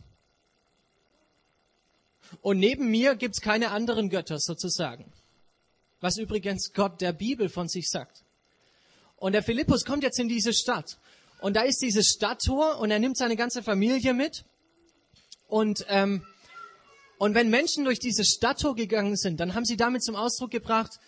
Und 2.42 2.58
neben 2.58 2.90
mir 2.90 3.14
gibt's 3.14 3.40
keine 3.40 3.70
anderen 3.70 4.10
Götter 4.10 4.38
sozusagen. 4.38 5.12
Was 6.00 6.18
übrigens 6.18 6.72
Gott 6.72 7.00
der 7.00 7.12
Bibel 7.12 7.48
von 7.48 7.68
sich 7.68 7.88
sagt. 7.88 8.25
Und 9.16 9.32
der 9.32 9.42
Philippus 9.42 9.84
kommt 9.84 10.02
jetzt 10.02 10.18
in 10.18 10.28
diese 10.28 10.52
Stadt. 10.52 10.98
Und 11.40 11.54
da 11.54 11.62
ist 11.62 11.82
dieses 11.82 12.06
Stadttor 12.06 12.78
und 12.78 12.90
er 12.90 12.98
nimmt 12.98 13.16
seine 13.16 13.36
ganze 13.36 13.62
Familie 13.62 14.14
mit. 14.14 14.44
Und 15.48 15.84
ähm, 15.88 16.22
und 17.18 17.34
wenn 17.34 17.48
Menschen 17.48 17.84
durch 17.84 17.98
diese 17.98 18.24
Stadttor 18.24 18.74
gegangen 18.74 19.16
sind, 19.16 19.40
dann 19.40 19.54
haben 19.54 19.64
sie 19.64 19.76
damit 19.76 20.04
zum 20.04 20.16
Ausdruck 20.16 20.50
gebracht, 20.50 20.98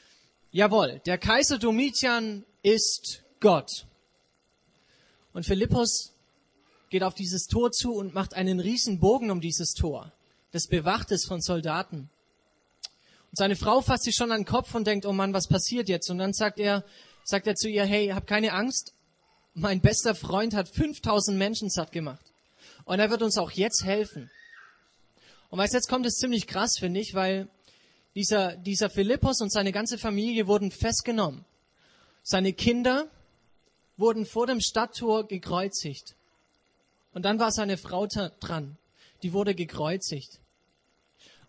jawohl, 0.50 1.00
der 1.04 1.18
Kaiser 1.18 1.58
Domitian 1.58 2.44
ist 2.62 3.22
Gott. 3.40 3.86
Und 5.34 5.44
Philippus 5.44 6.12
geht 6.88 7.02
auf 7.02 7.14
dieses 7.14 7.46
Tor 7.46 7.72
zu 7.72 7.92
und 7.92 8.14
macht 8.14 8.34
einen 8.34 8.58
riesen 8.58 8.98
Bogen 8.98 9.30
um 9.30 9.42
dieses 9.42 9.74
Tor. 9.74 10.12
Das 10.50 10.66
bewacht 10.66 11.10
ist 11.10 11.26
von 11.26 11.42
Soldaten. 11.42 12.08
Und 13.30 13.36
Seine 13.36 13.56
Frau 13.56 13.82
fasst 13.82 14.04
sich 14.04 14.14
schon 14.14 14.32
an 14.32 14.40
den 14.40 14.46
Kopf 14.46 14.74
und 14.74 14.86
denkt, 14.86 15.04
oh 15.04 15.12
Mann, 15.12 15.34
was 15.34 15.46
passiert 15.46 15.90
jetzt? 15.90 16.10
Und 16.10 16.16
dann 16.16 16.32
sagt 16.32 16.58
er, 16.58 16.84
sagt 17.28 17.46
er 17.46 17.56
zu 17.56 17.68
ihr, 17.68 17.84
hey, 17.84 18.08
hab 18.08 18.26
keine 18.26 18.54
Angst. 18.54 18.94
Mein 19.52 19.82
bester 19.82 20.14
Freund 20.14 20.54
hat 20.54 20.66
5000 20.66 21.36
Menschen 21.36 21.68
satt 21.68 21.92
gemacht. 21.92 22.32
Und 22.86 23.00
er 23.00 23.10
wird 23.10 23.20
uns 23.20 23.36
auch 23.36 23.50
jetzt 23.50 23.84
helfen. 23.84 24.30
Und 25.50 25.58
weißt, 25.58 25.74
jetzt 25.74 25.90
kommt 25.90 26.06
es 26.06 26.14
ziemlich 26.14 26.46
krass, 26.46 26.78
finde 26.78 27.00
ich, 27.00 27.12
weil 27.12 27.50
dieser, 28.14 28.56
dieser 28.56 28.88
Philippus 28.88 29.42
und 29.42 29.52
seine 29.52 29.72
ganze 29.72 29.98
Familie 29.98 30.46
wurden 30.46 30.70
festgenommen. 30.70 31.44
Seine 32.22 32.54
Kinder 32.54 33.10
wurden 33.98 34.24
vor 34.24 34.46
dem 34.46 34.62
Stadttor 34.62 35.28
gekreuzigt. 35.28 36.16
Und 37.12 37.26
dann 37.26 37.38
war 37.38 37.52
seine 37.52 37.76
Frau 37.76 38.06
dran. 38.06 38.78
Die 39.22 39.34
wurde 39.34 39.54
gekreuzigt. 39.54 40.40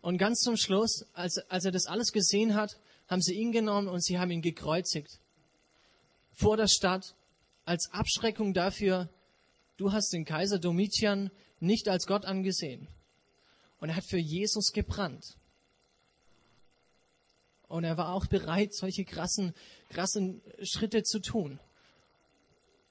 Und 0.01 0.17
ganz 0.17 0.41
zum 0.41 0.57
Schluss, 0.57 1.05
als, 1.13 1.37
als 1.49 1.63
er 1.63 1.71
das 1.71 1.85
alles 1.85 2.11
gesehen 2.11 2.55
hat, 2.55 2.77
haben 3.07 3.21
sie 3.21 3.35
ihn 3.35 3.53
genommen 3.53 3.87
und 3.87 4.03
sie 4.03 4.19
haben 4.19 4.31
ihn 4.31 4.41
gekreuzigt. 4.41 5.19
Vor 6.39 6.55
der 6.55 6.67
Stadt, 6.67 7.15
als 7.65 7.91
Abschreckung 7.91 8.53
dafür, 8.53 9.09
du 9.75 9.91
hast 9.91 10.13
den 10.13 10.23
Kaiser 10.23 10.57
Domitian 10.57 11.31
nicht 11.59 11.89
als 11.89 12.07
Gott 12.07 12.23
angesehen. 12.23 12.87
Und 13.81 13.89
er 13.89 13.97
hat 13.97 14.05
für 14.05 14.17
Jesus 14.17 14.71
gebrannt. 14.71 15.35
Und 17.67 17.83
er 17.83 17.97
war 17.97 18.13
auch 18.13 18.25
bereit, 18.25 18.73
solche 18.73 19.03
krassen, 19.03 19.53
krassen 19.89 20.41
Schritte 20.63 21.03
zu 21.03 21.19
tun. 21.19 21.59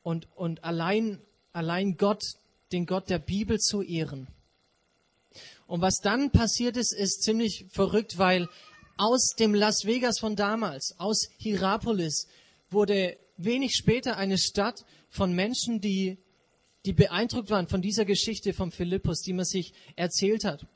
Und, 0.03 0.29
und 0.37 0.63
allein, 0.63 1.19
allein 1.55 1.97
Gott, 1.97 2.23
den 2.71 2.85
Gott 2.85 3.09
der 3.09 3.19
Bibel 3.19 3.59
zu 3.59 3.81
ehren. 3.81 4.29
Und 5.67 5.81
was 5.81 6.01
dann 6.03 6.33
passiert 6.33 6.77
ist, 6.77 6.93
ist 6.93 7.23
ziemlich 7.23 7.65
verrückt, 7.71 8.19
weil 8.19 8.47
aus 8.99 9.33
dem 9.39 9.55
Las 9.55 9.87
Vegas 9.87 10.19
von 10.19 10.37
damals, 10.37 10.95
aus 10.99 11.29
Hierapolis, 11.39 12.27
wurde 12.69 13.17
wenig 13.39 13.75
später 13.75 14.17
eine 14.17 14.37
Stadt 14.37 14.85
von 15.09 15.33
Menschen, 15.33 15.81
die, 15.81 16.19
die 16.85 16.93
beeindruckt 16.93 17.51
waren 17.51 17.69
von 17.69 17.81
dieser 17.81 18.05
Geschichte 18.05 18.53
von 18.53 18.71
Philippus, 18.71 19.23
die 19.23 19.33
man 19.33 19.47
sich 19.47 19.73
erzählt 19.97 20.45
hat. 20.45 20.67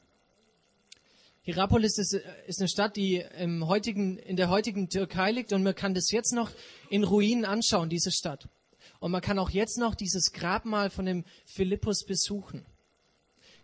Hierapolis 1.42 1.98
ist, 1.98 2.14
ist 2.46 2.60
eine 2.60 2.68
Stadt, 2.68 2.96
die 2.96 3.16
im 3.36 3.66
heutigen, 3.66 4.16
in 4.16 4.36
der 4.36 4.48
heutigen 4.48 4.88
Türkei 4.88 5.32
liegt 5.32 5.52
und 5.52 5.64
man 5.64 5.74
kann 5.74 5.92
das 5.92 6.12
jetzt 6.12 6.32
noch 6.32 6.52
in 6.88 7.02
Ruinen 7.02 7.44
anschauen, 7.44 7.88
diese 7.88 8.12
Stadt. 8.12 8.48
Und 9.00 9.10
man 9.10 9.20
kann 9.20 9.40
auch 9.40 9.50
jetzt 9.50 9.78
noch 9.78 9.96
dieses 9.96 10.30
Grabmal 10.30 10.88
von 10.88 11.04
dem 11.04 11.24
Philippus 11.44 12.04
besuchen. 12.04 12.64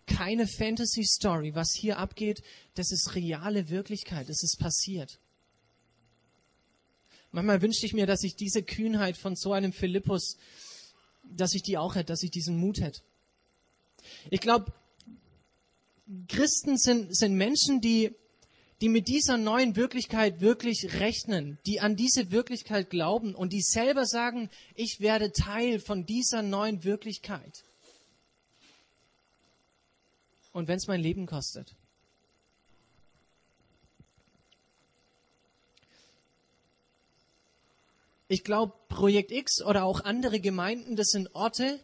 Keine 0.06 0.48
Fantasy-Story. 0.48 1.54
Was 1.54 1.72
hier 1.72 1.98
abgeht, 1.98 2.42
das 2.74 2.90
ist 2.90 3.14
reale 3.14 3.68
Wirklichkeit. 3.68 4.28
Das 4.28 4.42
ist 4.42 4.58
passiert. 4.58 5.20
Manchmal 7.30 7.60
wünschte 7.60 7.86
ich 7.86 7.92
mir, 7.92 8.06
dass 8.06 8.22
ich 8.22 8.36
diese 8.36 8.62
Kühnheit 8.62 9.16
von 9.16 9.36
so 9.36 9.52
einem 9.52 9.72
Philippus, 9.72 10.38
dass 11.24 11.54
ich 11.54 11.62
die 11.62 11.76
auch 11.76 11.94
hätte, 11.94 12.06
dass 12.06 12.22
ich 12.22 12.30
diesen 12.30 12.56
Mut 12.56 12.80
hätte. 12.80 13.02
Ich 14.30 14.40
glaube, 14.40 14.72
Christen 16.28 16.78
sind, 16.78 17.14
sind 17.14 17.34
Menschen, 17.34 17.80
die, 17.80 18.14
die 18.80 18.88
mit 18.88 19.08
dieser 19.08 19.36
neuen 19.36 19.76
Wirklichkeit 19.76 20.40
wirklich 20.40 21.00
rechnen, 21.00 21.58
die 21.66 21.80
an 21.80 21.96
diese 21.96 22.30
Wirklichkeit 22.30 22.88
glauben 22.88 23.34
und 23.34 23.52
die 23.52 23.60
selber 23.60 24.06
sagen, 24.06 24.48
ich 24.74 25.00
werde 25.00 25.32
Teil 25.32 25.80
von 25.80 26.06
dieser 26.06 26.42
neuen 26.42 26.84
Wirklichkeit. 26.84 27.64
Und 30.52 30.66
wenn 30.66 30.78
es 30.78 30.86
mein 30.86 31.00
Leben 31.00 31.26
kostet. 31.26 31.76
Ich 38.28 38.44
glaube, 38.44 38.74
Projekt 38.88 39.32
X 39.32 39.62
oder 39.62 39.84
auch 39.84 40.00
andere 40.00 40.38
Gemeinden, 40.38 40.96
das 40.96 41.08
sind 41.08 41.34
Orte, 41.34 41.80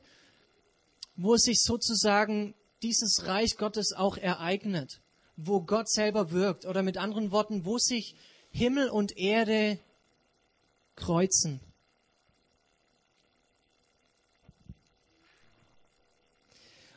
wo 1.16 1.36
sich 1.36 1.62
sozusagen 1.62 2.54
dieses 2.82 3.26
Reich 3.26 3.56
Gottes 3.56 3.92
auch 3.96 4.18
ereignet, 4.18 5.00
wo 5.36 5.62
Gott 5.62 5.88
selber 5.88 6.30
wirkt 6.32 6.66
oder 6.66 6.82
mit 6.82 6.98
anderen 6.98 7.30
Worten, 7.30 7.64
wo 7.64 7.78
sich 7.78 8.14
Himmel 8.50 8.90
und 8.90 9.16
Erde 9.16 9.78
kreuzen. 10.96 11.60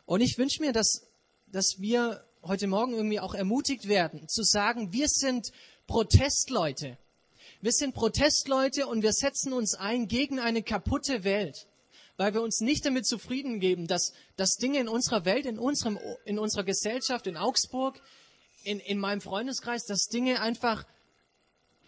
Und 0.06 0.22
ich 0.22 0.38
wünsche 0.38 0.62
mir, 0.62 0.74
dass, 0.74 1.08
dass 1.48 1.76
wir 1.80 2.26
heute 2.44 2.68
Morgen 2.68 2.94
irgendwie 2.94 3.20
auch 3.20 3.34
ermutigt 3.34 3.88
werden, 3.88 4.28
zu 4.28 4.44
sagen, 4.44 4.92
wir 4.92 5.08
sind 5.08 5.52
Protestleute. 5.86 6.98
Wir 7.62 7.72
sind 7.72 7.94
Protestleute 7.94 8.88
und 8.88 9.02
wir 9.02 9.14
setzen 9.14 9.54
uns 9.54 9.74
ein 9.74 10.08
gegen 10.08 10.40
eine 10.40 10.64
kaputte 10.64 11.24
Welt 11.24 11.68
weil 12.18 12.34
wir 12.34 12.42
uns 12.42 12.60
nicht 12.62 12.86
damit 12.86 13.06
zufrieden 13.06 13.60
geben, 13.60 13.88
dass, 13.88 14.12
dass 14.36 14.56
Dinge 14.56 14.80
in 14.80 14.88
unserer 14.88 15.24
Welt, 15.24 15.46
in, 15.46 15.60
unserem, 15.60 16.00
in 16.26 16.40
unserer 16.40 16.64
Gesellschaft, 16.64 17.28
in 17.28 17.38
Augsburg, 17.38 18.02
in, 18.64 18.80
in 18.80 18.98
meinem 18.98 19.22
Freundeskreis, 19.22 19.86
dass 19.86 20.08
Dinge 20.08 20.42
einfach 20.42 20.86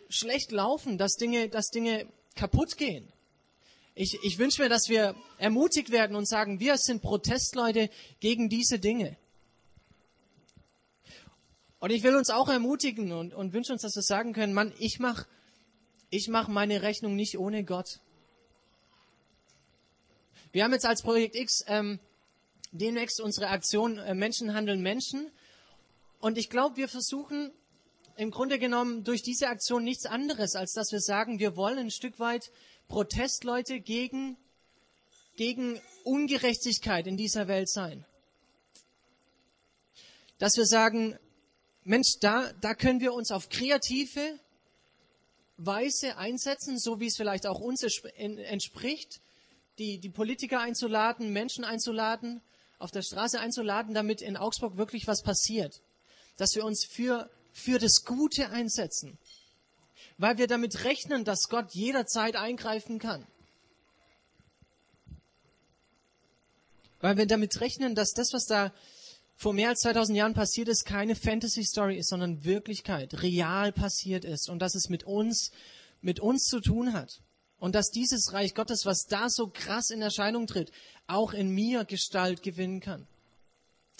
schlecht 0.07 0.51
laufen, 0.51 0.97
dass 0.97 1.15
Dinge, 1.15 1.49
dass 1.49 1.69
Dinge 1.69 2.07
kaputt 2.35 2.77
gehen. 2.77 3.11
Ich, 3.95 4.17
ich 4.23 4.37
wünsche 4.37 4.61
mir, 4.61 4.69
dass 4.69 4.87
wir 4.87 5.15
ermutigt 5.39 5.89
werden 5.89 6.15
und 6.15 6.27
sagen, 6.27 6.59
wir 6.59 6.77
sind 6.77 7.01
Protestleute 7.01 7.89
gegen 8.19 8.49
diese 8.49 8.79
Dinge. 8.79 9.17
Und 11.79 11.91
ich 11.91 12.03
will 12.03 12.15
uns 12.15 12.29
auch 12.29 12.49
ermutigen 12.49 13.11
und, 13.11 13.33
und 13.33 13.53
wünsche 13.53 13.73
uns, 13.73 13.81
dass 13.81 13.95
wir 13.95 14.03
sagen 14.03 14.33
können, 14.33 14.53
Mann, 14.53 14.73
ich 14.79 14.99
mach, 14.99 15.25
ich 16.09 16.27
mach 16.27 16.47
meine 16.47 16.81
Rechnung 16.81 17.15
nicht 17.15 17.37
ohne 17.37 17.63
Gott. 17.63 17.99
Wir 20.51 20.63
haben 20.63 20.73
jetzt 20.73 20.85
als 20.85 21.03
Projekt 21.03 21.35
X 21.35 21.63
ähm, 21.67 21.99
demnächst 22.71 23.21
unsere 23.21 23.47
Aktion 23.49 23.99
äh, 23.99 24.15
Menschen 24.15 24.53
handeln 24.53 24.81
Menschen. 24.81 25.31
Und 26.19 26.37
ich 26.37 26.49
glaube, 26.49 26.77
wir 26.77 26.87
versuchen 26.87 27.51
im 28.17 28.31
Grunde 28.31 28.59
genommen 28.59 29.03
durch 29.03 29.21
diese 29.21 29.47
Aktion 29.47 29.83
nichts 29.83 30.05
anderes, 30.05 30.55
als 30.55 30.73
dass 30.73 30.91
wir 30.91 30.99
sagen, 30.99 31.39
wir 31.39 31.55
wollen 31.55 31.77
ein 31.77 31.91
Stück 31.91 32.19
weit 32.19 32.51
Protestleute 32.87 33.79
gegen, 33.79 34.35
gegen 35.37 35.79
Ungerechtigkeit 36.03 37.07
in 37.07 37.15
dieser 37.15 37.47
Welt 37.47 37.69
sein. 37.69 38.03
Dass 40.39 40.57
wir 40.57 40.65
sagen, 40.65 41.17
Mensch, 41.83 42.17
da, 42.19 42.51
da 42.61 42.73
können 42.73 42.99
wir 42.99 43.13
uns 43.13 43.31
auf 43.31 43.49
kreative 43.49 44.39
Weise 45.65 46.17
einsetzen, 46.17 46.79
so 46.79 46.99
wie 46.99 47.07
es 47.07 47.17
vielleicht 47.17 47.45
auch 47.45 47.59
uns 47.59 47.83
entspricht, 47.83 49.21
die, 49.77 49.99
die 49.99 50.09
Politiker 50.09 50.59
einzuladen, 50.59 51.31
Menschen 51.31 51.63
einzuladen, 51.63 52.41
auf 52.77 52.91
der 52.91 53.01
Straße 53.01 53.39
einzuladen, 53.39 53.93
damit 53.93 54.21
in 54.21 54.37
Augsburg 54.37 54.77
wirklich 54.77 55.07
was 55.07 55.21
passiert. 55.21 55.81
Dass 56.37 56.55
wir 56.55 56.63
uns 56.63 56.85
für, 56.85 57.29
für 57.51 57.77
das 57.77 58.05
Gute 58.05 58.49
einsetzen. 58.49 59.17
Weil 60.17 60.37
wir 60.37 60.47
damit 60.47 60.85
rechnen, 60.85 61.25
dass 61.25 61.49
Gott 61.49 61.73
jederzeit 61.73 62.35
eingreifen 62.35 62.99
kann. 62.99 63.27
Weil 67.01 67.17
wir 67.17 67.25
damit 67.25 67.59
rechnen, 67.59 67.95
dass 67.95 68.11
das, 68.11 68.33
was 68.33 68.45
da 68.45 68.73
vor 69.39 69.53
mehr 69.53 69.69
als 69.69 69.79
2000 69.79 70.17
Jahren 70.17 70.33
passiert 70.33 70.67
ist, 70.67 70.83
keine 70.83 71.15
Fantasy-Story 71.15 71.97
ist, 71.97 72.09
sondern 72.09 72.43
Wirklichkeit, 72.43 73.21
real 73.21 73.71
passiert 73.71 74.25
ist 74.25 74.49
und 74.49 74.59
dass 74.59 74.75
es 74.75 74.89
mit 74.89 75.05
uns, 75.05 75.51
mit 76.01 76.19
uns 76.19 76.43
zu 76.43 76.59
tun 76.59 76.91
hat. 76.91 77.21
Und 77.57 77.73
dass 77.73 77.89
dieses 77.89 78.33
Reich 78.33 78.53
Gottes, 78.53 78.85
was 78.85 79.05
da 79.07 79.29
so 79.29 79.47
krass 79.47 79.91
in 79.91 80.01
Erscheinung 80.01 80.45
tritt, 80.45 80.71
auch 81.07 81.31
in 81.31 81.51
mir 81.51 81.85
Gestalt 81.85 82.43
gewinnen 82.43 82.81
kann. 82.81 83.07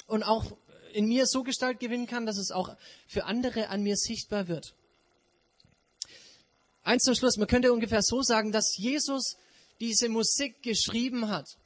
Und 0.08 0.24
auch 0.24 0.58
in 0.92 1.06
mir 1.06 1.26
so 1.26 1.44
Gestalt 1.44 1.80
gewinnen 1.80 2.06
kann, 2.06 2.26
dass 2.26 2.38
es 2.38 2.52
auch 2.52 2.76
für 3.08 3.24
andere 3.24 3.70
an 3.70 3.82
mir 3.82 3.96
sichtbar 3.96 4.50
wird. 4.50 4.76
Eins 6.84 7.04
zum 7.04 7.16
Schluss, 7.16 7.38
man 7.38 7.48
könnte 7.48 7.72
ungefähr 7.72 8.02
so 8.02 8.22
sagen, 8.22 8.52
dass 8.52 8.76
Jesus 8.76 9.38
diese 9.80 10.10
Musik 10.10 10.62
geschrieben 10.64 11.30
hat. 11.30 11.59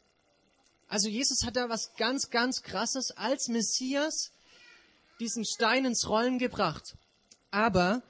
Also 0.93 1.09
Jesus 1.09 1.43
hat 1.43 1.55
da 1.55 1.69
was 1.69 1.95
ganz, 1.95 2.29
ganz 2.29 2.61
Krasses 2.61 3.09
als 3.09 3.47
Messias 3.47 4.31
diesen 5.19 5.43
Stein 5.43 5.85
ins 5.85 6.07
Rollen 6.07 6.37
gebracht. 6.37 6.95
Aber 7.49 8.03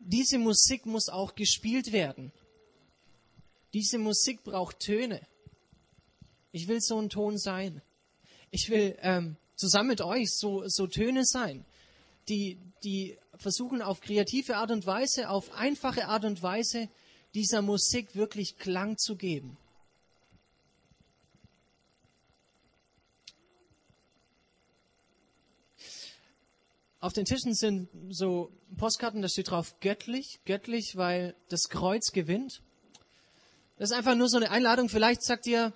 diese 0.00 0.38
Musik 0.38 0.84
muss 0.84 1.08
auch 1.08 1.36
gespielt 1.36 1.92
werden. 1.92 2.32
Diese 3.72 3.98
Musik 3.98 4.42
braucht 4.42 4.80
Töne. 4.80 5.24
Ich 6.50 6.66
will 6.66 6.80
so 6.80 7.00
ein 7.00 7.08
Ton 7.08 7.38
sein. 7.38 7.80
Ich 8.50 8.68
will 8.68 8.98
ähm, 9.02 9.36
zusammen 9.54 9.90
mit 9.90 10.00
euch 10.00 10.36
so, 10.36 10.64
so 10.66 10.88
Töne 10.88 11.24
sein, 11.24 11.64
die, 12.28 12.58
die 12.82 13.16
versuchen 13.36 13.80
auf 13.80 14.00
kreative 14.00 14.56
Art 14.56 14.72
und 14.72 14.86
Weise, 14.86 15.30
auf 15.30 15.52
einfache 15.52 16.08
Art 16.08 16.24
und 16.24 16.42
Weise 16.42 16.88
dieser 17.34 17.62
Musik 17.62 18.16
wirklich 18.16 18.58
Klang 18.58 18.98
zu 18.98 19.14
geben. 19.14 19.56
Auf 27.02 27.12
den 27.12 27.24
Tischen 27.24 27.52
sind 27.52 27.88
so 28.10 28.52
Postkarten, 28.78 29.22
da 29.22 29.28
steht 29.28 29.50
drauf 29.50 29.74
göttlich, 29.80 30.38
göttlich, 30.44 30.96
weil 30.96 31.34
das 31.48 31.68
Kreuz 31.68 32.12
gewinnt. 32.12 32.62
Das 33.76 33.90
ist 33.90 33.96
einfach 33.96 34.14
nur 34.14 34.28
so 34.28 34.36
eine 34.36 34.52
Einladung. 34.52 34.88
Vielleicht 34.88 35.24
sagt 35.24 35.48
ihr, 35.48 35.72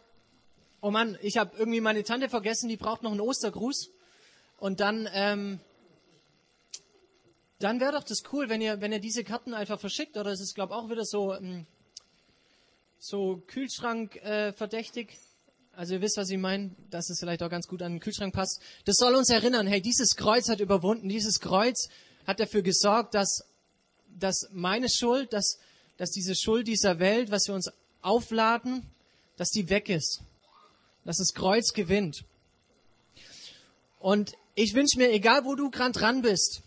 oh 0.80 0.92
Mann, 0.92 1.18
ich 1.22 1.36
habe 1.36 1.56
irgendwie 1.58 1.80
meine 1.80 2.04
Tante 2.04 2.28
vergessen, 2.28 2.68
die 2.68 2.76
braucht 2.76 3.02
noch 3.02 3.10
einen 3.10 3.20
Ostergruß. 3.20 3.90
Und 4.60 4.78
dann, 4.78 5.08
ähm, 5.12 5.58
dann 7.58 7.80
wäre 7.80 7.90
doch 7.90 8.04
das 8.04 8.22
cool, 8.32 8.48
wenn 8.48 8.60
ihr, 8.60 8.80
wenn 8.80 8.92
ihr 8.92 9.00
diese 9.00 9.24
Karten 9.24 9.52
einfach 9.52 9.80
verschickt. 9.80 10.16
Oder 10.16 10.30
es 10.30 10.40
ist, 10.40 10.54
glaube 10.54 10.76
auch 10.76 10.90
wieder 10.90 11.04
so, 11.04 11.34
ähm, 11.34 11.66
so 12.98 13.42
Kühlschrank 13.48 14.14
äh, 14.22 14.52
verdächtig. 14.52 15.18
Also 15.76 15.92
ihr 15.92 16.00
wisst, 16.00 16.16
was 16.16 16.30
ich 16.30 16.38
meine, 16.38 16.70
dass 16.88 17.10
es 17.10 17.20
vielleicht 17.20 17.42
auch 17.42 17.50
ganz 17.50 17.68
gut 17.68 17.82
an 17.82 17.92
den 17.92 18.00
Kühlschrank 18.00 18.32
passt. 18.32 18.62
Das 18.86 18.96
soll 18.96 19.14
uns 19.14 19.28
erinnern, 19.28 19.66
hey, 19.66 19.82
dieses 19.82 20.16
Kreuz 20.16 20.48
hat 20.48 20.60
überwunden, 20.60 21.06
dieses 21.10 21.38
Kreuz 21.38 21.90
hat 22.26 22.40
dafür 22.40 22.62
gesorgt, 22.62 23.14
dass, 23.14 23.44
dass 24.18 24.48
meine 24.52 24.88
Schuld, 24.88 25.34
dass, 25.34 25.58
dass 25.98 26.12
diese 26.12 26.34
Schuld 26.34 26.66
dieser 26.66 26.98
Welt, 26.98 27.30
was 27.30 27.46
wir 27.46 27.54
uns 27.54 27.70
aufladen, 28.00 28.86
dass 29.36 29.50
die 29.50 29.68
weg 29.68 29.90
ist. 29.90 30.22
Dass 31.04 31.18
das 31.18 31.34
Kreuz 31.34 31.74
gewinnt. 31.74 32.24
Und 34.00 34.32
ich 34.54 34.72
wünsche 34.72 34.96
mir, 34.96 35.12
egal 35.12 35.44
wo 35.44 35.56
du 35.56 35.70
gerade 35.70 35.92
dran 35.92 36.22
bist, 36.22 36.62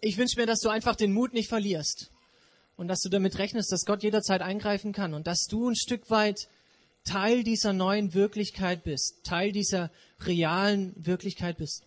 ich 0.00 0.16
wünsche 0.16 0.38
mir, 0.38 0.46
dass 0.46 0.60
du 0.60 0.68
einfach 0.68 0.94
den 0.94 1.12
Mut 1.12 1.32
nicht 1.34 1.48
verlierst. 1.48 2.12
Und 2.76 2.86
dass 2.86 3.00
du 3.00 3.08
damit 3.08 3.38
rechnest, 3.38 3.72
dass 3.72 3.84
Gott 3.84 4.04
jederzeit 4.04 4.42
eingreifen 4.42 4.92
kann 4.92 5.12
und 5.12 5.26
dass 5.26 5.46
du 5.50 5.70
ein 5.70 5.76
Stück 5.76 6.08
weit 6.08 6.48
Teil 7.04 7.42
dieser 7.42 7.72
neuen 7.72 8.14
Wirklichkeit 8.14 8.84
bist, 8.84 9.24
Teil 9.24 9.52
dieser 9.52 9.90
realen 10.20 10.94
Wirklichkeit 10.96 11.58
bist. 11.58 11.86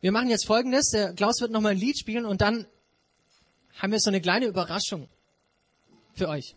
Wir 0.00 0.12
machen 0.12 0.28
jetzt 0.28 0.46
Folgendes. 0.46 0.90
Der 0.90 1.14
Klaus 1.14 1.40
wird 1.40 1.50
nochmal 1.50 1.72
ein 1.72 1.78
Lied 1.78 1.98
spielen 1.98 2.26
und 2.26 2.42
dann 2.42 2.66
haben 3.76 3.92
wir 3.92 4.00
so 4.00 4.10
eine 4.10 4.20
kleine 4.20 4.46
Überraschung 4.46 5.08
für 6.12 6.28
euch. 6.28 6.54